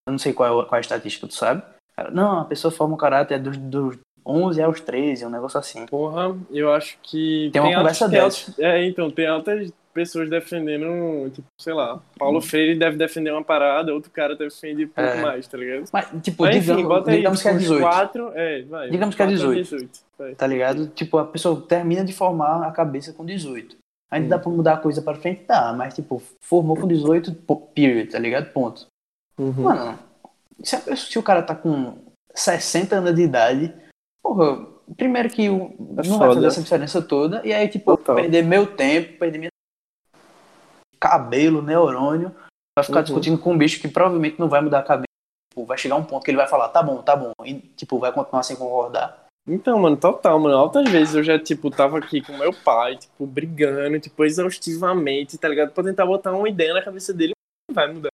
eu 0.05 0.11
não 0.11 0.19
sei 0.19 0.33
qual 0.33 0.47
é, 0.61 0.65
qual 0.65 0.75
é 0.75 0.77
a 0.77 0.81
estatística, 0.81 1.25
tu 1.27 1.33
sabe? 1.33 1.63
Não, 2.11 2.41
a 2.41 2.45
pessoa 2.45 2.71
forma 2.71 2.93
o 2.95 2.97
caráter 2.97 3.39
dos, 3.39 3.57
dos 3.57 3.97
11 4.25 4.61
aos 4.61 4.81
13, 4.81 5.25
um 5.25 5.29
negócio 5.29 5.57
assim. 5.59 5.85
Porra, 5.85 6.35
eu 6.51 6.73
acho 6.73 6.97
que. 7.01 7.49
Tem 7.53 7.61
uma 7.61 7.69
altas- 7.69 7.97
conversa 7.99 8.09
tem 8.09 8.19
dessa. 8.21 8.51
altas- 8.51 8.59
é, 8.59 8.85
então, 8.85 9.09
tem 9.09 9.27
altas 9.27 9.71
pessoas 9.97 10.29
defendendo, 10.29 11.29
tipo, 11.31 11.47
sei 11.59 11.73
lá, 11.73 11.99
Paulo 12.19 12.39
Freire 12.39 12.77
deve 12.77 12.97
defender 12.97 13.31
uma 13.31 13.43
parada, 13.43 13.91
outro 13.93 14.11
cara 14.11 14.35
defende 14.35 14.85
um 14.85 14.89
pouco 14.89 15.09
É. 15.09 15.21
mais, 15.21 15.47
tá 15.47 15.57
ligado? 15.57 15.85
Mas, 15.91 16.05
tipo, 16.21 16.43
Mas 16.43 16.55
enfim, 16.55 16.65
digamos, 16.67 16.83
bota 16.87 17.09
aí, 17.11 17.17
digamos 17.17 17.41
que 17.41 17.47
é 17.47 17.51
uns 17.53 17.59
18, 17.59 17.81
quatro, 17.81 18.31
é, 18.35 18.61
vai. 18.63 18.89
Digamos 18.91 19.15
que 19.15 19.21
é 19.21 19.25
quatro 19.25 19.49
a 19.49 19.53
18. 19.53 20.01
vai. 20.19 20.35
tá 20.35 20.45
ligado? 20.47 20.87
Tipo, 20.89 21.17
a 21.17 21.25
pessoa 21.25 21.59
termina 21.61 22.05
de 22.05 22.13
formar 22.13 22.67
a 22.67 22.71
cabeça 22.71 23.11
com 23.13 23.25
18. 23.25 23.75
Ainda 24.11 24.25
Hum. 24.25 24.29
dá 24.29 24.39
pra 24.39 24.51
mudar 24.51 24.73
a 24.73 24.77
coisa 24.77 25.01
pra 25.01 25.15
frente? 25.15 25.43
Dá, 25.47 25.73
mas, 25.73 25.93
tipo, 25.95 26.21
formou 26.41 26.77
com 26.77 26.87
18, 26.87 27.33
po- 27.33 27.57
period, 27.73 28.11
tá 28.11 28.19
ligado? 28.19 28.51
Ponto. 28.53 28.85
Uhum. 29.37 29.51
Mano, 29.63 29.99
se, 30.63 30.75
a 30.75 30.79
pessoa- 30.79 30.95
se 30.97 31.19
o 31.19 31.23
cara 31.23 31.41
tá 31.41 31.55
com 31.55 31.97
60 32.33 32.95
anos 32.97 33.15
de 33.15 33.23
idade, 33.23 33.73
porra, 34.23 34.65
primeiro 34.95 35.29
que 35.29 35.49
o- 35.49 35.73
É 35.97 36.07
não 36.07 36.17
vai 36.17 36.27
foda. 36.29 36.33
fazer 36.35 36.47
essa 36.47 36.61
diferença 36.61 37.01
toda, 37.01 37.41
e 37.45 37.51
aí, 37.53 37.67
tipo, 37.67 37.97
Total. 37.97 38.15
perder 38.15 38.43
meu 38.43 38.65
tempo, 38.65 39.19
perder 39.19 39.37
minha 39.39 39.51
cabelo, 41.09 41.61
neurônio, 41.61 42.33
vai 42.77 42.83
ficar 42.85 42.99
Uhum. 42.99 43.03
discutindo 43.03 43.37
com 43.37 43.53
um 43.53 43.57
bicho 43.57 43.79
que 43.81 43.87
provavelmente 43.87 44.39
não 44.39 44.47
vai 44.49 44.61
mudar 44.61 44.79
a 44.79 44.83
cabeça. 44.83 45.05
Tipo, 45.51 45.65
vai 45.65 45.77
chegar 45.77 45.95
um 45.95 46.03
ponto 46.03 46.23
que 46.23 46.31
ele 46.31 46.37
vai 46.37 46.47
falar, 46.47 46.69
tá 46.69 46.83
bom, 46.83 47.01
tá 47.01 47.15
bom, 47.15 47.31
e, 47.43 47.55
tipo, 47.75 47.97
vai 47.99 48.11
continuar 48.11 48.43
sem 48.43 48.55
concordar. 48.55 49.25
Então, 49.49 49.79
mano, 49.79 49.95
total, 49.95 50.37
mano. 50.39 50.57
Altas 50.57 50.89
vezes 50.91 51.15
eu 51.15 51.23
já, 51.23 51.39
tipo, 51.39 51.71
tava 51.71 51.97
aqui 51.99 52.21
com 52.21 52.37
meu 52.37 52.51
pai, 52.53 52.97
tipo, 52.97 53.25
brigando, 53.25 53.97
tipo, 53.99 54.25
exaustivamente, 54.25 55.37
tá 55.37 55.47
ligado? 55.47 55.71
Pra 55.71 55.83
tentar 55.83 56.05
botar 56.05 56.33
uma 56.33 56.49
ideia 56.49 56.73
na 56.73 56.81
cabeça 56.83 57.13
dele, 57.13 57.31
não 57.69 57.73
vai 57.75 57.91
mudar. 57.91 58.09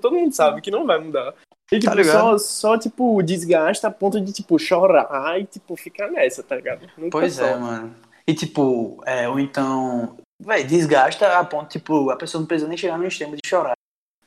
Todo 0.00 0.14
mundo 0.14 0.32
sabe 0.32 0.60
que 0.60 0.70
não 0.70 0.86
vai 0.86 0.98
mudar. 0.98 1.34
E, 1.72 1.78
tipo, 1.80 1.94
Tá 1.94 2.04
só, 2.04 2.38
só, 2.38 2.78
tipo, 2.78 3.20
desgasta 3.22 3.88
a 3.88 3.90
ponto 3.90 4.20
de, 4.20 4.32
tipo, 4.32 4.58
chorar 4.58 5.38
e, 5.40 5.44
tipo, 5.44 5.76
ficar 5.76 6.10
nessa, 6.10 6.42
tá 6.42 6.54
ligado? 6.56 6.82
Nunca 6.96 7.10
Pois 7.10 7.34
só. 7.34 7.44
é, 7.44 7.56
mano. 7.56 7.94
E 8.26 8.34
tipo, 8.34 9.02
é, 9.06 9.28
ou 9.28 9.40
então, 9.40 10.16
véi, 10.40 10.64
desgasta 10.64 11.38
a 11.38 11.44
ponto, 11.44 11.68
tipo, 11.68 12.10
a 12.10 12.16
pessoa 12.16 12.40
não 12.40 12.46
precisa 12.46 12.68
nem 12.68 12.78
chegar 12.78 12.98
no 12.98 13.06
extremo 13.06 13.36
de 13.36 13.48
chorar. 13.48 13.76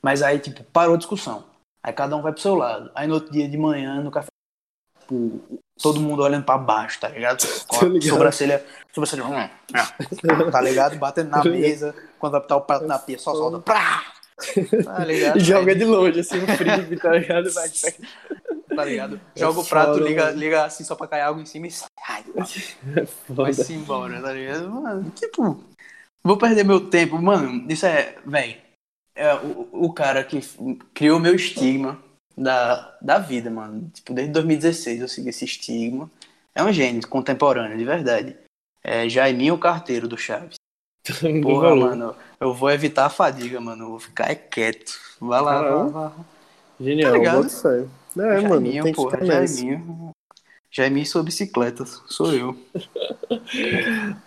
Mas 0.01 0.21
aí, 0.21 0.39
tipo, 0.39 0.63
parou 0.65 0.95
a 0.95 0.97
discussão. 0.97 1.45
Aí 1.83 1.93
cada 1.93 2.15
um 2.15 2.21
vai 2.21 2.31
pro 2.31 2.41
seu 2.41 2.55
lado. 2.55 2.91
Aí 2.93 3.07
no 3.07 3.15
outro 3.15 3.31
dia 3.31 3.47
de 3.47 3.57
manhã, 3.57 4.01
no 4.01 4.11
café, 4.11 4.29
tipo, 4.99 5.41
todo 5.81 5.99
mundo 5.99 6.23
olhando 6.23 6.45
pra 6.45 6.57
baixo, 6.57 6.99
tá 6.99 7.09
ligado? 7.09 7.43
A 7.81 7.85
ligado. 7.85 8.09
sobrancelha, 8.09 8.65
sobrancelha, 8.93 9.25
hum, 9.25 9.43
hum, 9.43 10.51
tá 10.51 10.61
ligado? 10.61 10.97
Batendo 10.97 11.29
na 11.29 11.43
mesa, 11.45 11.95
quando 12.19 12.33
vai 12.33 12.41
botar 12.41 12.55
o 12.57 12.61
prato 12.61 12.85
na 12.85 12.99
pia, 12.99 13.17
só 13.17 13.33
solta, 13.33 13.59
prá! 13.59 14.03
Tá 14.85 15.03
ligado? 15.05 15.37
Joga 15.41 15.75
de 15.75 15.85
longe, 15.85 16.19
assim, 16.19 16.39
no 16.39 16.47
frisbee, 16.55 16.97
tá 16.97 17.11
ligado? 17.11 17.51
Vai, 17.51 17.69
tá 18.75 18.85
ligado? 18.85 19.21
É 19.35 19.39
Joga 19.39 19.59
o 19.59 19.65
prato, 19.65 19.99
liga, 19.99 20.31
liga 20.31 20.65
assim 20.65 20.83
só 20.83 20.95
pra 20.95 21.07
cair 21.07 21.21
algo 21.21 21.41
em 21.41 21.45
cima 21.45 21.67
e 21.67 21.71
sai. 21.71 21.89
Ai, 22.07 22.23
foda. 23.05 23.43
vai 23.43 23.53
se 23.53 23.73
embora, 23.73 24.21
tá 24.21 24.33
ligado? 24.33 24.69
Mano, 24.69 25.11
tipo, 25.11 25.63
vou 26.23 26.37
perder 26.37 26.63
meu 26.63 26.89
tempo. 26.89 27.21
Mano, 27.21 27.65
isso 27.69 27.85
é, 27.85 28.15
véi, 28.25 28.57
é 29.15 29.33
o, 29.35 29.69
o 29.71 29.93
cara 29.93 30.23
que 30.23 30.39
criou 30.93 31.19
meu 31.19 31.35
estigma 31.35 31.99
da, 32.37 32.97
da 33.01 33.19
vida, 33.19 33.49
mano. 33.49 33.89
Tipo, 33.93 34.13
desde 34.13 34.33
2016 34.33 35.01
eu 35.01 35.07
segui 35.07 35.29
esse 35.29 35.45
estigma. 35.45 36.09
É 36.53 36.63
um 36.63 36.71
gênio 36.71 37.07
contemporâneo, 37.07 37.77
de 37.77 37.85
verdade. 37.85 38.37
É 38.83 39.07
Jaiminho 39.07 39.57
Carteiro 39.57 40.07
do 40.07 40.17
Chaves. 40.17 40.55
Porra, 41.41 41.69
valor. 41.69 41.89
mano, 41.89 42.15
eu 42.39 42.53
vou 42.53 42.69
evitar 42.69 43.05
a 43.05 43.09
fadiga, 43.09 43.59
mano. 43.59 43.85
Eu 43.85 43.89
vou 43.89 43.99
ficar 43.99 44.31
é 44.31 44.35
quieto. 44.35 44.99
Vai 45.19 45.41
lá, 45.41 45.61
vai 45.61 45.63
Caramba. 45.63 45.99
lá. 45.99 46.07
vai 46.07 46.17
lá. 46.17 46.25
Genial, 46.79 47.11
Tá 47.11 47.17
ligado? 47.17 47.47
É, 48.17 48.41
mano, 48.41 48.49
Jaiminho, 48.49 48.83
tem 48.83 48.93
que 48.93 48.97
porra. 48.97 49.25
Jaiminho. 49.25 50.11
Jaiminho 50.71 51.05
sua 51.05 51.21
bicicleta, 51.21 51.85
sou 51.85 52.33
eu. 52.33 52.57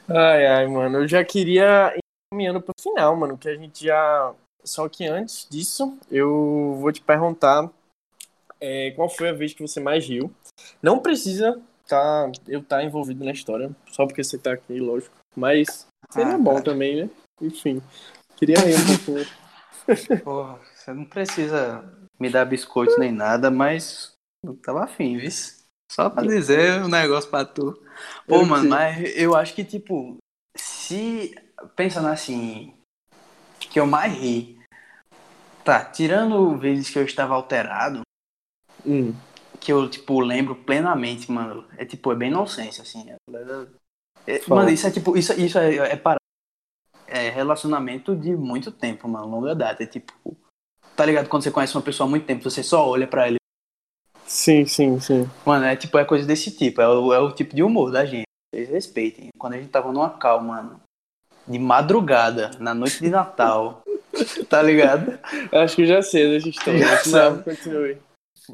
Ai, 0.08 0.46
ai, 0.46 0.66
mano, 0.66 0.98
eu 0.98 1.08
já 1.08 1.24
queria 1.24 1.94
ir 1.96 2.00
caminhando 2.30 2.60
pro 2.60 2.74
final, 2.78 3.16
mano, 3.16 3.38
que 3.38 3.48
a 3.48 3.56
gente 3.56 3.86
já. 3.86 4.34
Só 4.62 4.88
que 4.88 5.06
antes 5.06 5.46
disso, 5.48 5.98
eu 6.10 6.76
vou 6.80 6.92
te 6.92 7.00
perguntar 7.00 7.70
é, 8.60 8.90
qual 8.92 9.08
foi 9.08 9.30
a 9.30 9.32
vez 9.32 9.54
que 9.54 9.62
você 9.62 9.80
mais 9.80 10.06
riu? 10.06 10.30
Não 10.82 10.98
precisa 10.98 11.60
tá, 11.86 12.30
eu 12.46 12.60
estar 12.60 12.78
tá 12.78 12.84
envolvido 12.84 13.24
na 13.24 13.32
história, 13.32 13.74
só 13.90 14.06
porque 14.06 14.22
você 14.22 14.38
tá 14.38 14.52
aqui, 14.52 14.78
lógico. 14.78 15.14
Mas 15.34 15.86
seria 16.10 16.34
ah, 16.34 16.38
bom 16.38 16.52
cara. 16.52 16.64
também, 16.64 17.04
né? 17.04 17.10
Enfim, 17.40 17.82
queria 18.36 18.58
rir 18.58 18.74
um 18.74 18.86
pouquinho. 18.86 19.26
Porra, 20.24 20.58
você 20.74 20.92
não 20.92 21.04
precisa 21.04 21.84
me 22.18 22.30
dar 22.30 22.44
biscoito 22.44 22.98
nem 22.98 23.12
nada, 23.12 23.50
mas 23.50 24.12
eu 24.42 24.54
tava 24.56 24.84
afim, 24.84 25.18
viu? 25.18 25.30
Só 25.94 26.10
pra 26.10 26.24
dizer 26.24 26.82
um 26.82 26.88
negócio 26.88 27.30
pra 27.30 27.44
tu. 27.44 27.80
Pô, 28.26 28.40
eu 28.40 28.46
mano, 28.46 28.68
mas 28.68 29.16
eu 29.16 29.36
acho 29.36 29.54
que, 29.54 29.62
tipo, 29.62 30.16
se 30.56 31.32
pensando 31.76 32.08
assim, 32.08 32.74
que 33.60 33.78
eu 33.78 33.86
mais 33.86 34.12
ri, 34.12 34.58
tá, 35.64 35.84
tirando 35.84 36.58
vezes 36.58 36.90
que 36.90 36.98
eu 36.98 37.04
estava 37.04 37.34
alterado, 37.34 38.00
hum. 38.84 39.14
que 39.60 39.72
eu, 39.72 39.88
tipo, 39.88 40.18
lembro 40.18 40.56
plenamente, 40.56 41.30
mano, 41.30 41.64
é 41.78 41.84
tipo, 41.84 42.10
é 42.10 42.16
bem 42.16 42.28
inocência, 42.28 42.82
assim. 42.82 43.08
É, 44.26 44.40
mano, 44.48 44.70
isso 44.70 44.88
é 44.88 44.90
tipo, 44.90 45.16
isso, 45.16 45.32
isso 45.34 45.58
é, 45.58 45.76
é 45.76 45.96
para 45.96 46.16
é 47.06 47.30
relacionamento 47.30 48.16
de 48.16 48.34
muito 48.34 48.72
tempo, 48.72 49.06
mano, 49.06 49.28
longa 49.28 49.54
data. 49.54 49.84
É 49.84 49.86
tipo, 49.86 50.12
tá 50.96 51.06
ligado? 51.06 51.28
Quando 51.28 51.44
você 51.44 51.52
conhece 51.52 51.76
uma 51.76 51.82
pessoa 51.82 52.08
há 52.08 52.10
muito 52.10 52.26
tempo, 52.26 52.42
você 52.42 52.64
só 52.64 52.88
olha 52.88 53.06
para 53.06 53.28
ela. 53.28 53.36
Sim, 54.26 54.64
sim, 54.64 54.98
sim. 55.00 55.30
Mano, 55.44 55.66
é 55.66 55.76
tipo, 55.76 55.98
é 55.98 56.04
coisa 56.04 56.26
desse 56.26 56.50
tipo. 56.50 56.80
É 56.80 56.88
o, 56.88 57.12
é 57.12 57.18
o 57.18 57.32
tipo 57.32 57.54
de 57.54 57.62
humor 57.62 57.90
da 57.90 58.04
gente. 58.04 58.24
Vocês 58.52 58.68
respeitem. 58.68 59.28
Quando 59.38 59.54
a 59.54 59.58
gente 59.58 59.70
tava 59.70 59.92
numa 59.92 60.10
calma, 60.10 60.62
mano, 60.62 60.80
de 61.46 61.58
madrugada, 61.58 62.50
na 62.58 62.74
noite 62.74 63.00
de 63.00 63.10
Natal. 63.10 63.82
tá 64.48 64.62
ligado? 64.62 65.18
Acho 65.52 65.76
que 65.76 65.82
eu 65.82 65.86
já 65.86 66.02
sei 66.02 66.30
dessa 66.30 66.48
história. 66.48 66.86
Não, 67.06 67.42
continue. 67.42 67.98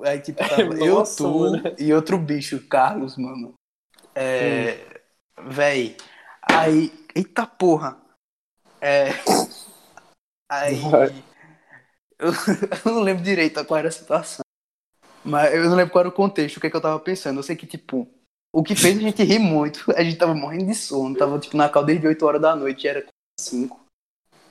Aí, 0.03 0.21
tipo, 0.21 0.39
tava 0.49 0.63
eu, 0.63 0.95
Nossa, 0.95 1.17
tu 1.19 1.39
mano. 1.39 1.75
e 1.79 1.93
outro 1.93 2.19
bicho, 2.19 2.67
Carlos, 2.69 3.17
mano. 3.17 3.55
É. 4.15 4.79
Hum. 5.39 5.49
Véi. 5.49 5.97
Aí. 6.43 6.93
Eita 7.15 7.47
porra. 7.47 7.97
É. 8.81 9.11
Aí. 10.51 10.81
Eu, 12.19 12.33
eu 12.85 12.93
não 12.93 13.01
lembro 13.01 13.23
direito 13.23 13.65
qual 13.65 13.79
era 13.79 13.89
a 13.89 13.93
situação. 13.93 14.43
Mas 15.25 15.55
eu 15.55 15.69
não 15.69 15.77
lembro 15.77 15.93
qual 15.93 16.01
era 16.01 16.09
o 16.09 16.13
contexto, 16.13 16.57
o 16.57 16.61
que, 16.61 16.67
é 16.67 16.71
que 16.71 16.77
eu 16.77 16.81
tava 16.81 16.99
pensando. 16.99 17.39
Eu 17.39 17.43
sei 17.43 17.57
que, 17.57 17.67
tipo, 17.67 18.09
o 18.53 18.63
que 18.63 18.75
fez 18.75 18.97
a 18.99 19.01
gente 19.01 19.23
rir 19.23 19.39
muito, 19.39 19.85
a 19.95 20.03
gente 20.03 20.17
tava 20.17 20.35
morrendo 20.35 20.67
de 20.67 20.75
sono, 20.75 21.17
tava, 21.17 21.39
tipo, 21.39 21.57
na 21.57 21.69
cal 21.69 21.85
desde 21.85 22.07
8 22.07 22.25
horas 22.27 22.41
da 22.41 22.57
noite, 22.57 22.89
era 22.89 23.07
5. 23.39 23.79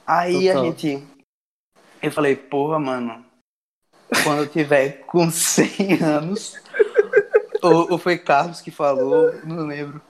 Aí 0.06 0.48
Total. 0.48 0.62
a 0.62 0.66
gente. 0.66 1.08
Eu 2.02 2.12
falei, 2.12 2.36
porra, 2.36 2.80
mano, 2.80 3.26
quando 4.24 4.44
eu 4.44 4.48
tiver 4.48 5.04
com 5.06 5.30
100 5.30 6.02
anos. 6.02 6.54
ou, 7.62 7.92
ou 7.92 7.98
foi 7.98 8.18
Carlos 8.18 8.62
que 8.62 8.72
falou, 8.72 9.34
não 9.44 9.68
lembro. 9.68 10.02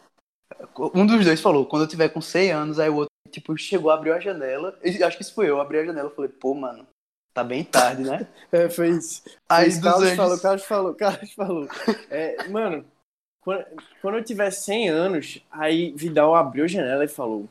Um 0.94 1.06
dos 1.06 1.26
dois 1.26 1.42
falou, 1.42 1.66
quando 1.66 1.84
eu 1.84 1.88
tiver 1.88 2.10
com 2.10 2.22
100 2.22 2.52
anos, 2.52 2.80
aí 2.80 2.90
o 2.90 2.96
outro, 2.96 3.10
tipo, 3.32 3.58
chegou, 3.58 3.92
abriu 3.92 4.14
a 4.14 4.20
janela. 4.20 4.78
Acho 4.84 5.18
que 5.18 5.24
isso 5.24 5.34
foi 5.34 5.50
eu, 5.50 5.60
abri 5.60 5.80
a 5.80 5.86
janela 5.86 6.10
e 6.12 6.16
falei, 6.16 6.30
pô, 6.30 6.54
mano, 6.54 6.86
Tá 7.40 7.44
bem 7.44 7.64
tarde, 7.64 8.04
né? 8.04 8.28
É, 8.52 8.68
foi 8.68 8.90
isso. 8.90 9.22
Aí 9.48 9.70
o 9.70 9.80
Carlos 9.80 10.10
falou, 10.16 10.40
Carlos 10.40 10.64
falou, 10.64 10.96
Carlos 10.96 11.34
falou. 11.34 11.68
É, 12.10 12.48
mano, 12.48 12.84
quando, 13.42 13.64
quando 14.02 14.18
eu 14.18 14.24
tiver 14.24 14.50
100 14.50 14.90
anos, 14.90 15.46
aí 15.52 15.94
Vidal 15.96 16.36
abriu 16.36 16.66
a 16.66 16.68
janela 16.68 17.06
e 17.06 17.08
falou: 17.08 17.48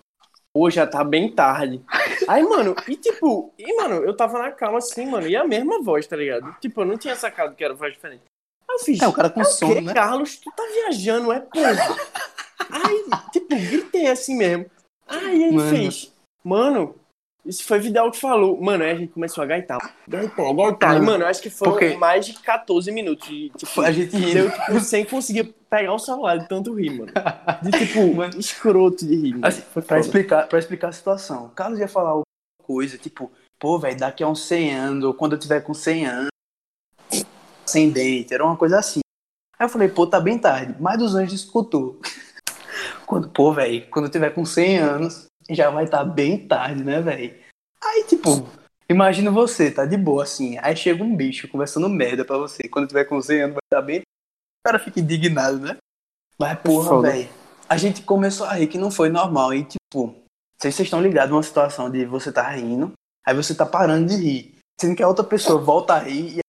Pô, 0.52 0.68
já 0.68 0.88
tá 0.88 1.04
bem 1.04 1.30
tarde. 1.30 1.80
Aí, 2.26 2.42
mano, 2.42 2.74
e 2.88 2.96
tipo, 2.96 3.54
e 3.56 3.76
mano, 3.76 4.02
eu 4.02 4.12
tava 4.12 4.40
na 4.40 4.50
calma 4.50 4.78
assim, 4.78 5.06
mano, 5.06 5.28
e 5.28 5.36
a 5.36 5.44
mesma 5.44 5.80
voz, 5.80 6.04
tá 6.04 6.16
ligado? 6.16 6.52
Tipo, 6.60 6.80
eu 6.80 6.86
não 6.86 6.98
tinha 6.98 7.14
sacado 7.14 7.54
que 7.54 7.62
era 7.62 7.74
voz 7.74 7.92
diferente. 7.92 8.24
Aí 8.68 8.74
eu 8.74 8.78
fiz. 8.80 9.00
É, 9.00 9.06
o 9.06 9.12
cara 9.12 9.30
com 9.30 9.40
é 9.40 9.44
sono, 9.44 9.80
né? 9.80 9.94
Carlos, 9.94 10.36
tu 10.36 10.50
tá 10.50 10.64
viajando, 10.64 11.32
é 11.32 11.38
porra. 11.40 11.96
Aí, 12.70 13.04
tipo, 13.32 13.54
gritei 13.54 14.08
assim 14.08 14.36
mesmo. 14.36 14.66
Aí 15.06 15.44
ele 15.44 15.56
mano. 15.56 15.70
fez. 15.70 16.12
Mano, 16.42 16.96
isso 17.48 17.64
foi 17.64 17.78
Vidal 17.78 18.10
que 18.10 18.20
falou. 18.20 18.60
Mano, 18.60 18.84
aí 18.84 18.90
a 18.90 18.94
gente 18.94 19.12
começou 19.12 19.42
a 19.42 19.46
gaitar. 19.46 19.78
Gaitar, 20.06 20.54
gaitar. 20.54 20.96
E, 20.96 21.00
mano, 21.00 21.24
acho 21.24 21.40
que 21.40 21.48
foi 21.48 21.68
Porque... 21.68 21.96
mais 21.96 22.26
de 22.26 22.34
14 22.34 22.92
minutos. 22.92 23.26
De, 23.26 23.48
tipo, 23.56 23.80
a 23.80 23.90
gente 23.90 24.14
riu. 24.14 24.50
tipo, 24.50 24.80
sem 24.80 25.04
conseguir 25.06 25.54
pegar 25.70 25.94
o 25.94 25.98
celular 25.98 26.36
de 26.36 26.46
tanto 26.46 26.74
rir, 26.74 26.90
mano. 26.90 27.12
De 27.62 27.70
tipo, 27.70 28.06
mano, 28.14 28.38
escroto 28.38 29.06
de 29.06 29.16
rir. 29.16 29.36
Assim, 29.42 29.62
pra, 29.86 29.98
explicar, 29.98 30.46
pra 30.46 30.58
explicar 30.58 30.88
a 30.88 30.92
situação. 30.92 31.46
O 31.46 31.50
Carlos 31.50 31.80
ia 31.80 31.88
falar 31.88 32.10
alguma 32.10 32.24
coisa, 32.62 32.98
tipo, 32.98 33.32
pô, 33.58 33.78
velho, 33.78 33.98
daqui 33.98 34.22
a 34.22 34.28
uns 34.28 34.42
100 34.42 34.74
anos, 34.74 35.04
ou 35.04 35.14
quando 35.14 35.32
eu 35.32 35.38
tiver 35.38 35.62
com 35.62 35.72
100 35.72 36.06
anos, 36.06 36.28
sem 37.64 37.88
dente, 37.88 38.34
era 38.34 38.44
uma 38.44 38.56
coisa 38.56 38.78
assim. 38.78 39.00
Aí 39.58 39.64
eu 39.64 39.70
falei, 39.70 39.88
pô, 39.88 40.06
tá 40.06 40.20
bem 40.20 40.38
tarde. 40.38 40.76
Mais 40.80 40.98
dos 40.98 41.14
anjos 41.14 41.40
escutou. 41.40 41.98
quando, 43.06 43.30
pô, 43.30 43.54
velho, 43.54 43.88
quando 43.90 44.04
eu 44.04 44.10
tiver 44.10 44.30
com 44.30 44.44
100 44.44 44.78
anos, 44.78 45.27
já 45.48 45.70
vai 45.70 45.84
estar 45.84 45.98
tá 45.98 46.04
bem 46.04 46.46
tarde, 46.46 46.84
né, 46.84 47.00
velho? 47.00 47.34
Aí, 47.82 48.04
tipo, 48.04 48.48
imagina 48.88 49.30
você, 49.30 49.70
tá 49.70 49.84
de 49.84 49.96
boa 49.96 50.22
assim. 50.22 50.58
Aí 50.58 50.76
chega 50.76 51.02
um 51.02 51.14
bicho 51.14 51.48
conversando 51.48 51.88
merda 51.88 52.24
pra 52.24 52.38
você. 52.38 52.68
Quando 52.68 52.88
tiver 52.88 53.04
com 53.04 53.20
100 53.20 53.40
anos, 53.40 53.54
vai 53.54 53.62
estar 53.64 53.80
tá 53.80 53.82
bem. 53.82 54.00
O 54.00 54.66
cara 54.66 54.78
fica 54.78 55.00
indignado, 55.00 55.58
né? 55.58 55.76
Mas, 56.38 56.58
porra, 56.60 57.02
velho. 57.02 57.28
A 57.68 57.76
gente 57.76 58.02
começou 58.02 58.46
a 58.46 58.54
rir 58.54 58.66
que 58.66 58.78
não 58.78 58.90
foi 58.90 59.10
normal. 59.10 59.52
E, 59.52 59.64
tipo, 59.64 60.14
sei 60.60 60.70
se 60.70 60.78
vocês 60.78 60.86
estão 60.86 61.02
ligados 61.02 61.30
numa 61.30 61.42
situação 61.42 61.90
de 61.90 62.04
você 62.06 62.32
tá 62.32 62.48
rindo, 62.50 62.92
aí 63.26 63.34
você 63.34 63.54
tá 63.54 63.66
parando 63.66 64.06
de 64.06 64.16
rir. 64.16 64.54
Sendo 64.80 64.96
que 64.96 65.02
a 65.02 65.08
outra 65.08 65.24
pessoa 65.24 65.60
volta 65.60 65.94
a 65.94 65.98
rir 65.98 66.38
e. 66.38 66.40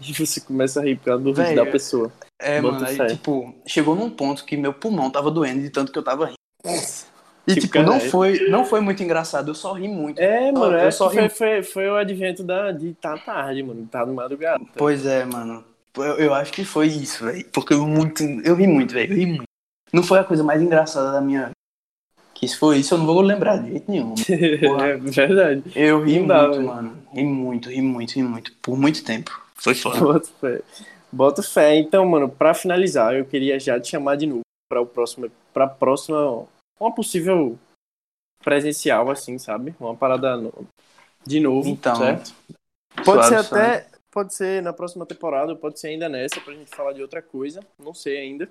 E 0.00 0.12
você 0.12 0.40
começa 0.40 0.80
a 0.80 0.84
rir 0.84 0.96
causa 0.98 1.24
do 1.24 1.32
da 1.32 1.66
pessoa. 1.66 2.12
É, 2.40 2.62
Bota 2.62 2.74
mano, 2.80 2.86
aí, 2.86 3.08
tipo, 3.08 3.52
chegou 3.66 3.96
num 3.96 4.08
ponto 4.08 4.44
que 4.44 4.56
meu 4.56 4.72
pulmão 4.72 5.10
tava 5.10 5.28
doendo 5.28 5.60
de 5.60 5.70
tanto 5.70 5.90
que 5.90 5.98
eu 5.98 6.04
tava 6.04 6.26
rindo. 6.26 6.38
E, 7.48 7.54
tipo, 7.54 7.66
tipo 7.66 7.82
não 7.82 7.98
foi, 7.98 8.48
não 8.48 8.64
foi 8.64 8.80
muito 8.80 9.02
engraçado, 9.02 9.50
eu 9.50 9.54
só 9.54 9.72
ri 9.72 9.88
muito. 9.88 10.18
É, 10.18 10.52
mano, 10.52 10.76
eu, 10.76 10.80
é 10.80 10.90
só 10.90 11.10
foi, 11.10 11.28
foi, 11.28 11.62
foi, 11.62 11.88
o 11.88 11.96
advento 11.96 12.42
da, 12.42 12.72
de 12.72 12.92
tá 12.94 13.16
tarde, 13.16 13.62
mano, 13.62 13.88
tá 13.90 14.04
no 14.04 14.14
madrugada. 14.14 14.62
Pois 14.76 15.06
é, 15.06 15.24
mano. 15.24 15.64
Eu, 15.96 16.18
eu 16.18 16.34
acho 16.34 16.52
que 16.52 16.64
foi 16.64 16.86
isso, 16.86 17.24
velho. 17.24 17.44
Porque 17.52 17.72
eu, 17.72 17.86
muito, 17.86 18.22
eu 18.22 18.54
ri 18.54 18.66
muito, 18.66 18.92
velho, 18.92 19.12
eu 19.12 19.16
ri 19.16 19.26
muito. 19.26 19.44
Não 19.92 20.02
foi 20.02 20.18
a 20.18 20.24
coisa 20.24 20.44
mais 20.44 20.60
engraçada 20.60 21.12
da 21.12 21.20
minha 21.20 21.50
que 22.38 22.46
se 22.46 22.56
for 22.56 22.76
isso, 22.76 22.94
eu 22.94 22.98
não 22.98 23.06
vou 23.06 23.20
lembrar 23.20 23.56
de 23.56 23.70
jeito 23.70 23.90
nenhum. 23.90 24.14
é 24.80 24.96
verdade. 24.96 25.64
Eu 25.74 26.04
ri 26.04 26.20
muito, 26.20 26.62
mano. 26.62 26.96
Ri 27.12 27.24
muito, 27.24 27.68
ri 27.68 27.82
muito, 27.82 28.14
ri 28.14 28.22
muito. 28.22 28.52
Por 28.62 28.78
muito 28.78 29.02
tempo. 29.02 29.42
Foi 29.56 29.74
foda. 29.74 29.98
Boto 29.98 30.28
fé. 30.40 30.62
Boto 31.10 31.42
fé. 31.42 31.76
Então, 31.76 32.06
mano, 32.06 32.28
pra 32.28 32.54
finalizar, 32.54 33.12
eu 33.12 33.24
queria 33.24 33.58
já 33.58 33.80
te 33.80 33.88
chamar 33.88 34.16
de 34.16 34.26
novo 34.26 34.42
para 34.68 34.80
o 34.80 34.86
próximo, 34.86 35.28
pra 35.52 35.66
próxima 35.66 36.44
uma 36.80 36.94
possível 36.94 37.58
presencial, 38.42 39.10
assim, 39.10 39.38
sabe? 39.38 39.74
Uma 39.78 39.96
parada 39.96 40.36
no... 40.36 40.52
de 41.26 41.40
novo, 41.40 41.68
então, 41.68 41.96
certo? 41.96 42.34
Pode 43.04 43.26
ser 43.28 43.36
até, 43.36 43.86
pode 44.10 44.34
ser 44.34 44.62
na 44.62 44.72
próxima 44.72 45.06
temporada, 45.06 45.54
pode 45.54 45.78
ser 45.78 45.88
ainda 45.88 46.08
nessa, 46.08 46.40
pra 46.40 46.54
gente 46.54 46.70
falar 46.70 46.92
de 46.92 47.02
outra 47.02 47.22
coisa, 47.22 47.60
não 47.78 47.94
sei 47.94 48.18
ainda. 48.18 48.48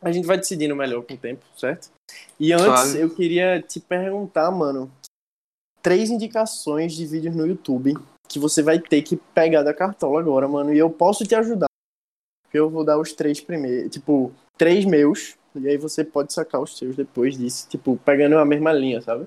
A 0.00 0.12
gente 0.12 0.26
vai 0.26 0.36
decidindo 0.36 0.76
melhor 0.76 1.02
com 1.02 1.14
o 1.14 1.18
tempo, 1.18 1.44
certo? 1.56 1.90
E 2.38 2.52
antes, 2.52 2.64
Suave. 2.66 3.00
eu 3.00 3.14
queria 3.14 3.62
te 3.62 3.80
perguntar, 3.80 4.50
mano, 4.50 4.90
três 5.82 6.10
indicações 6.10 6.92
de 6.94 7.06
vídeos 7.06 7.34
no 7.34 7.46
YouTube 7.46 7.94
que 8.28 8.38
você 8.38 8.62
vai 8.62 8.78
ter 8.78 9.02
que 9.02 9.16
pegar 9.16 9.62
da 9.62 9.74
cartola 9.74 10.20
agora, 10.20 10.48
mano, 10.48 10.72
e 10.72 10.78
eu 10.78 10.90
posso 10.90 11.24
te 11.24 11.34
ajudar. 11.34 11.66
Eu 12.54 12.70
vou 12.70 12.84
dar 12.84 12.98
os 12.98 13.12
três 13.12 13.40
primeiros, 13.40 13.90
tipo, 13.90 14.32
três 14.56 14.84
meus, 14.84 15.36
e 15.56 15.68
aí 15.68 15.76
você 15.76 16.04
pode 16.04 16.32
sacar 16.32 16.60
os 16.60 16.78
seus 16.78 16.94
depois 16.94 17.36
disso, 17.36 17.68
tipo, 17.68 17.96
pegando 18.04 18.38
a 18.38 18.44
mesma 18.44 18.72
linha, 18.72 19.02
sabe? 19.02 19.26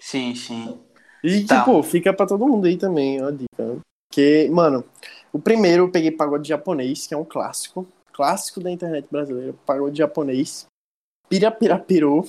Sim, 0.00 0.34
sim. 0.34 0.80
E, 1.24 1.44
tá. 1.44 1.58
tipo, 1.58 1.82
fica 1.82 2.12
pra 2.12 2.26
todo 2.26 2.46
mundo 2.46 2.66
aí 2.66 2.76
também, 2.76 3.20
ó, 3.20 3.30
dica. 3.30 3.78
Porque, 4.08 4.48
mano, 4.50 4.84
o 5.32 5.38
primeiro 5.38 5.84
eu 5.84 5.90
peguei 5.90 6.10
pagode 6.10 6.48
japonês, 6.48 7.06
que 7.06 7.14
é 7.14 7.16
um 7.16 7.24
clássico. 7.24 7.86
Clássico 8.12 8.60
da 8.60 8.70
internet 8.70 9.08
brasileira, 9.10 9.52
pagode 9.66 9.98
japonês. 9.98 10.66
Pirapirapirô, 11.28 12.24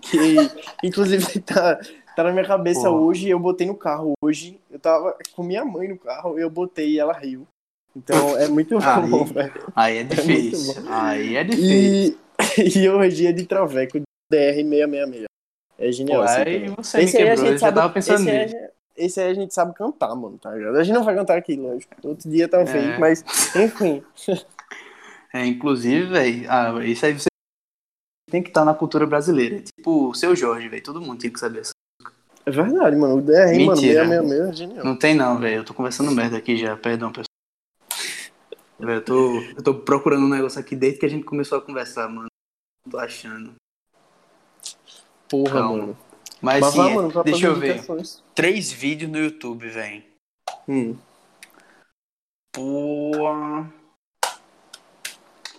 que 0.00 0.16
inclusive 0.82 1.40
tá, 1.40 1.78
tá 2.16 2.24
na 2.24 2.32
minha 2.32 2.46
cabeça 2.46 2.88
hoje. 2.88 3.28
Eu 3.28 3.38
botei 3.38 3.66
no 3.66 3.76
carro 3.76 4.14
hoje. 4.22 4.58
Eu 4.70 4.80
tava 4.80 5.16
com 5.36 5.42
minha 5.42 5.64
mãe 5.64 5.88
no 5.88 5.98
carro, 5.98 6.38
eu 6.38 6.48
botei 6.48 6.92
e 6.92 6.98
ela 6.98 7.12
riu. 7.12 7.46
Então 7.98 8.36
é 8.38 8.48
muito 8.48 8.78
bom, 9.10 9.24
velho. 9.24 9.72
Aí 9.74 9.98
é, 9.98 10.00
é 10.00 10.04
difícil. 10.04 10.82
É 10.86 10.92
aí 10.92 11.36
é 11.36 11.44
difícil. 11.44 12.18
E, 12.56 12.78
e 12.78 12.88
hoje 12.88 13.26
é 13.26 13.32
de 13.32 13.44
Traveco 13.44 14.00
DR666. 14.32 15.24
É 15.78 15.92
genial. 15.92 16.22
Pô, 16.22 16.28
aí 16.28 16.68
você 16.68 17.00
esse 17.00 17.16
me 17.16 17.24
quebrou, 17.24 17.46
eu 17.46 17.52
já 17.52 17.58
sabe, 17.58 17.74
tava 17.76 17.92
pensando 17.92 18.28
esse 18.28 18.54
nisso. 18.54 18.70
esse 18.96 19.20
aí 19.20 19.30
a 19.30 19.34
gente 19.34 19.54
sabe 19.54 19.74
cantar, 19.74 20.14
mano, 20.14 20.38
tá 20.38 20.52
ligado? 20.52 20.76
A 20.76 20.82
gente 20.82 20.94
não 20.94 21.04
vai 21.04 21.14
cantar 21.14 21.36
aqui, 21.36 21.56
lógico. 21.56 21.94
Outro 22.02 22.28
dia 22.28 22.48
talvez, 22.48 22.84
é. 22.84 22.98
mas 22.98 23.24
enfim. 23.56 24.02
É, 25.30 25.44
inclusive, 25.44 26.06
velho, 26.06 26.46
ah, 26.50 26.82
isso 26.86 27.04
aí 27.04 27.12
você 27.12 27.28
tem 28.30 28.42
que 28.42 28.48
estar 28.48 28.62
tá 28.62 28.64
na 28.64 28.72
cultura 28.74 29.06
brasileira. 29.06 29.60
Tipo 29.60 30.08
o 30.08 30.14
seu 30.14 30.34
Jorge, 30.34 30.70
velho. 30.70 30.82
Todo 30.82 31.02
mundo 31.02 31.20
tem 31.20 31.30
que 31.30 31.38
saber 31.38 31.60
essa 31.60 31.72
É 32.46 32.50
verdade, 32.50 32.96
mano. 32.96 33.18
O 33.18 33.20
DR, 33.20 33.54
Mentira. 33.54 34.04
mano, 34.04 34.28
666 34.28 34.40
é 34.40 34.52
genial. 34.52 34.84
Não 34.86 34.98
tem 34.98 35.14
não, 35.14 35.38
velho. 35.38 35.56
Eu 35.56 35.64
tô 35.64 35.74
conversando 35.74 36.10
merda 36.10 36.38
aqui 36.38 36.56
já, 36.56 36.74
perdão, 36.78 37.12
pessoal. 37.12 37.27
Eu 38.78 39.04
tô, 39.04 39.40
eu 39.40 39.62
tô 39.62 39.74
procurando 39.74 40.24
um 40.24 40.28
negócio 40.28 40.60
aqui 40.60 40.76
desde 40.76 41.00
que 41.00 41.06
a 41.06 41.08
gente 41.08 41.24
começou 41.24 41.58
a 41.58 41.62
conversar, 41.62 42.08
mano. 42.08 42.28
Tô 42.88 42.98
achando. 42.98 43.54
Porra, 45.28 45.60
Calma. 45.60 45.76
mano. 45.78 45.98
Mas, 46.40 46.60
Mas 46.60 46.72
sim, 46.72 46.78
vai, 46.78 46.94
mano, 46.94 47.24
deixa 47.24 47.46
eu 47.46 47.56
ver. 47.56 47.82
Três 48.34 48.70
vídeos 48.70 49.10
no 49.10 49.18
YouTube, 49.18 49.68
velho. 49.68 50.02
Hum. 50.68 50.96
Porra. 52.52 53.72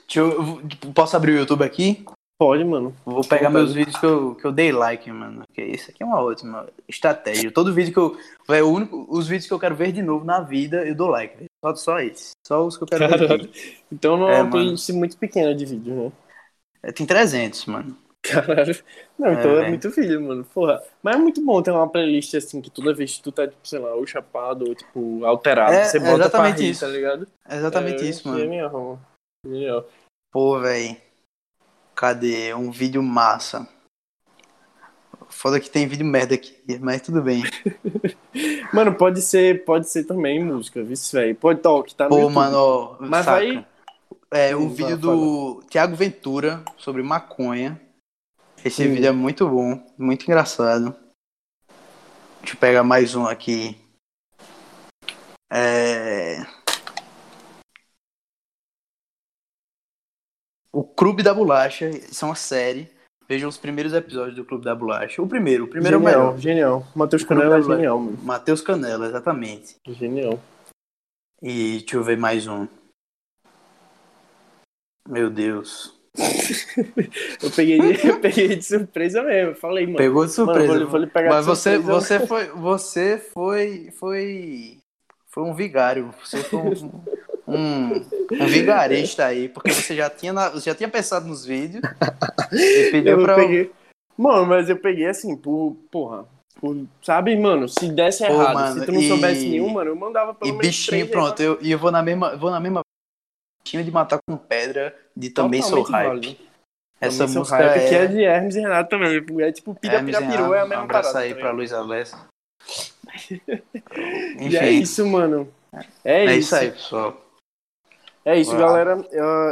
Deixa 0.08 0.22
eu, 0.22 0.68
tipo, 0.68 0.94
posso 0.94 1.16
abrir 1.18 1.34
o 1.34 1.40
YouTube 1.40 1.64
aqui? 1.64 2.06
Pode, 2.40 2.64
mano. 2.64 2.96
Vou 3.06 3.22
pegar 3.22 3.50
meus 3.50 3.74
vídeos 3.74 3.98
que 3.98 4.06
eu, 4.06 4.34
que 4.36 4.46
eu 4.46 4.52
dei 4.54 4.72
like, 4.72 5.12
mano. 5.12 5.44
Que 5.54 5.62
isso 5.62 5.92
aqui 5.92 6.02
é 6.02 6.06
uma 6.06 6.22
ótima 6.22 6.70
estratégia. 6.88 7.52
Todo 7.52 7.74
vídeo 7.74 7.92
que 7.92 8.00
eu. 8.00 8.18
Véio, 8.48 8.68
o 8.68 8.72
único, 8.72 9.06
os 9.10 9.28
vídeos 9.28 9.46
que 9.46 9.54
eu 9.54 9.60
quero 9.60 9.76
ver 9.76 9.92
de 9.92 10.02
novo 10.02 10.24
na 10.24 10.40
vida, 10.40 10.88
eu 10.88 10.96
dou 10.96 11.10
like. 11.10 11.49
Véio. 11.63 11.76
Só, 11.76 11.76
só 11.76 12.00
esse. 12.00 12.32
Só 12.45 12.65
os 12.65 12.78
que 12.78 12.84
eu 12.84 12.88
quero. 12.88 13.06
Caralho. 13.08 13.50
Então 13.91 14.17
não 14.17 14.30
é 14.30 14.36
É, 14.38 14.41
uma 14.41 14.50
playlist 14.50 14.89
muito 14.91 15.17
pequena 15.17 15.54
de 15.56 15.65
vídeo, 15.65 15.93
né? 15.95 16.12
É, 16.84 16.91
Tem 16.91 17.06
300, 17.06 17.65
mano. 17.65 17.98
Caralho. 18.22 18.76
Não, 19.17 19.34
então 19.34 19.60
É, 19.60 19.67
é, 19.67 19.69
muito 19.69 19.89
vídeo, 19.91 20.22
mano. 20.22 20.43
Porra. 20.45 20.82
Mas 21.02 21.15
é 21.15 21.19
muito 21.19 21.43
bom 21.43 21.62
ter 21.62 21.72
uma 21.72 21.89
playlist 21.89 22.34
assim 22.36 22.62
que 22.62 22.69
toda 22.69 22.93
vez 22.93 23.17
que 23.17 23.24
tu 23.24 23.32
tá, 23.32 23.48
tipo, 23.48 23.65
sei 23.67 23.80
lá, 23.80 23.93
ou 23.95 24.06
chapado 24.06 24.67
ou, 24.67 24.76
tipo, 24.76 25.26
alterado, 25.26 25.74
É, 25.74 25.86
você 25.86 26.00
bota 26.00 26.30
pra 26.30 26.50
exatamente 26.50 26.62
rir, 26.62 26.69
isso. 26.72 26.82
tá 26.82 26.88
ligado? 26.88 27.28
É 27.48 27.56
exatamente 27.58 28.08
isso, 28.08 28.28
mano. 28.28 28.39
Genial, 28.39 28.72
mano. 28.72 29.06
Genial. 29.45 29.86
Pô, 30.32 30.60
velho. 30.60 30.98
Cadê? 31.95 32.54
Um 32.54 32.72
vídeo 32.72 33.04
massa. 33.04 33.67
Foda 35.39 35.58
que 35.58 35.69
tem 35.69 35.88
vídeo 35.88 36.06
merda 36.06 36.36
aqui, 36.36 36.54
mas 36.82 37.02
tudo 37.02 37.21
bem. 37.21 37.43
Mano, 38.73 38.93
pode 38.95 39.21
ser, 39.21 39.63
pode 39.63 39.89
ser 39.89 40.04
também 40.04 40.43
música, 40.43 40.84
vice 40.84 41.15
velho. 41.15 41.34
Pode 41.34 41.62
talk, 41.62 41.95
tá 41.95 42.10
Pô, 42.10 42.17
YouTube. 42.19 42.34
mano, 42.34 42.97
Mas 42.99 43.23
saca. 43.23 43.39
vai- 43.39 43.67
É, 44.32 44.54
o 44.54 44.63
Hum, 44.63 44.69
vídeo 44.69 44.97
vai, 44.97 45.15
do 45.15 45.63
Tiago 45.69 45.95
Ventura 45.95 46.62
sobre 46.78 47.02
maconha. 47.02 47.80
Esse 48.65 48.86
Hum. 48.86 48.93
vídeo 48.93 49.08
é 49.08 49.12
muito 49.13 49.47
bom, 49.47 49.82
muito 49.97 50.23
engraçado. 50.23 50.93
Deixa 52.41 52.56
eu 52.56 52.60
pegar 52.60 52.84
mais 52.84 53.15
um 53.15 53.25
aqui. 53.25 53.78
É... 55.49 56.41
O 60.69 60.84
Clube 60.84 61.23
da 61.23 61.34
Bolacha, 61.34 61.88
isso 61.89 62.25
é 62.25 62.28
uma 62.28 62.36
série. 62.36 62.99
Vejam 63.30 63.48
os 63.48 63.60
primeiros 63.60 63.94
episódios 63.94 64.36
do 64.36 64.44
Clube 64.44 64.65
da 64.65 64.74
Bolacha. 64.74 65.22
O 65.22 65.28
primeiro, 65.28 65.65
o 65.65 65.68
primeiro 65.68 65.98
é 65.98 66.00
o 66.00 66.02
genial, 66.02 66.22
melhor. 66.24 66.38
genial. 66.39 66.88
Matheus 66.96 67.24
Canela 67.24 67.60
é 67.60 67.62
genial, 67.62 68.00
mano. 68.00 68.18
Matheus 68.24 68.60
Canela, 68.60 69.06
exatamente. 69.06 69.76
Genial. 69.88 70.39
E 71.39 71.78
deixa 71.78 71.96
eu 71.96 72.04
ver 72.04 72.18
mais 72.18 72.48
um. 72.48 72.68
Meu 75.08 75.30
Deus. 75.30 75.96
Eu 77.44 77.52
peguei, 77.56 77.80
de, 77.80 78.08
eu 78.08 78.20
peguei 78.20 78.56
de 78.56 78.65
surpresa 78.65 79.22
mesmo. 79.22 79.56
Falei, 79.56 79.86
mano. 79.86 79.98
Pegou 79.98 80.26
de 80.26 80.32
surpresa. 80.32 80.74
Mano, 80.74 80.88
vou, 80.88 81.00
vou 81.00 81.10
Mas 81.13 81.46
de 81.46 81.52
você, 81.52 81.76
surpresa. 81.76 82.02
você 82.02 82.28
foi, 82.28 82.48
você 82.48 83.18
foi, 83.18 83.92
foi, 83.92 84.80
foi 85.28 85.44
um 85.44 85.54
vigário. 85.54 86.13
Você 86.24 86.44
foi 86.44 86.60
um, 86.60 87.04
um, 87.50 88.44
um 88.44 88.48
vigarista 88.48 89.26
aí, 89.26 89.50
porque 89.50 89.72
você 89.72 89.96
já 89.96 90.10
tinha, 90.10 90.32
na- 90.34 90.50
você 90.50 90.70
já 90.70 90.76
tinha 90.76 90.90
pensado 90.90 91.28
nos 91.28 91.46
vídeos 91.46 91.84
e 92.52 92.90
pediu 92.92 93.20
Eu 93.20 93.22
pra. 93.24 93.36
peguei. 93.36 93.72
Mano, 94.18 94.46
mas 94.46 94.70
eu 94.70 94.78
peguei 94.78 95.08
assim, 95.08 95.36
por. 95.36 95.76
Porra. 95.92 96.26
Por, 96.60 96.76
sabe, 97.02 97.38
mano, 97.38 97.70
se 97.70 97.90
desse 97.90 98.26
Pô, 98.28 98.34
errado, 98.34 98.54
mano, 98.56 98.80
se 98.82 98.86
tu 98.86 98.92
não 98.92 99.00
e- 99.00 99.08
soubesse 99.08 99.48
nenhum, 99.48 99.70
mano, 99.70 99.92
eu 99.92 99.96
mandava 99.96 100.34
pelo 100.34 100.50
E 100.50 100.52
menos 100.52 100.68
bichinho, 100.68 101.08
três 101.08 101.10
pronto, 101.10 101.42
eu, 101.42 101.58
e 101.62 101.72
eu 101.72 101.80
vou 101.80 101.90
na 101.90 102.04
mesma, 102.04 102.36
vou 102.36 102.52
na 102.52 102.60
mesma 102.60 102.82
bichinho 103.64 103.82
de 103.84 103.90
matar 103.92 104.20
com 104.28 104.36
pedra 104.36 104.94
de 105.16 105.30
também 105.30 105.62
sou 105.62 105.84
hype. 105.84 106.06
válido. 106.08 106.36
Essa 107.00 107.26
Também 107.26 107.38
música 107.40 107.58
hype, 107.58 107.78
é, 107.78 107.88
que 107.88 107.96
é 107.96 108.06
de 108.08 108.24
Hermes 108.24 108.56
e 108.58 108.60
Renato 108.60 108.90
também. 108.90 109.26
É 109.42 109.52
tipo 109.54 109.74
Pira 109.74 110.04
Pira 110.04 110.22
e 110.22 110.28
Pirou, 110.28 110.54
é 110.54 110.60
a 110.60 110.66
mesma 110.66 110.82
Um 110.82 110.84
abraço 110.84 111.14
parada. 111.14 111.20
aí 111.26 111.34
tá 111.34 111.40
pra? 111.40 111.52
Luiz 111.52 111.72
Alessio. 111.72 112.18
E 114.38 114.58
é 114.58 114.70
Enfim, 114.72 114.82
isso, 114.82 115.06
mano. 115.08 115.48
É, 116.04 116.26
é 116.26 116.36
isso. 116.36 116.40
isso 116.40 116.56
aí, 116.56 116.72
pessoal. 116.72 117.26
É 118.26 118.40
isso, 118.40 118.56
galera. 118.58 119.02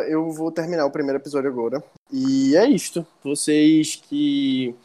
Eu, 0.07 0.31
vou 0.31 0.51
terminar 0.51 0.85
o 0.85 0.91
primeiro 0.91 1.19
episódio 1.19 1.49
agora. 1.49 1.83
E 2.11 2.55
é 2.55 2.67
isto. 2.67 3.05
Vocês 3.23 3.95
que 3.95 4.75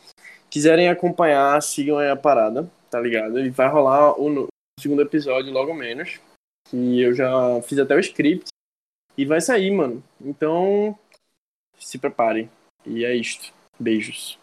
quiserem 0.48 0.88
acompanhar, 0.88 1.60
sigam 1.62 1.98
aí 1.98 2.08
a 2.08 2.16
parada, 2.16 2.70
tá 2.90 3.00
ligado? 3.00 3.40
E 3.40 3.50
vai 3.50 3.68
rolar 3.68 4.18
o 4.18 4.48
segundo 4.78 5.02
episódio 5.02 5.52
logo 5.52 5.74
menos. 5.74 6.20
Que 6.68 7.00
eu 7.00 7.14
já 7.14 7.60
fiz 7.62 7.78
até 7.78 7.94
o 7.94 8.00
script. 8.00 8.48
E 9.16 9.26
vai 9.26 9.40
sair, 9.40 9.70
mano. 9.70 10.02
Então, 10.20 10.98
se 11.78 11.98
preparem. 11.98 12.50
E 12.86 13.04
é 13.04 13.14
isto. 13.14 13.52
Beijos. 13.78 14.38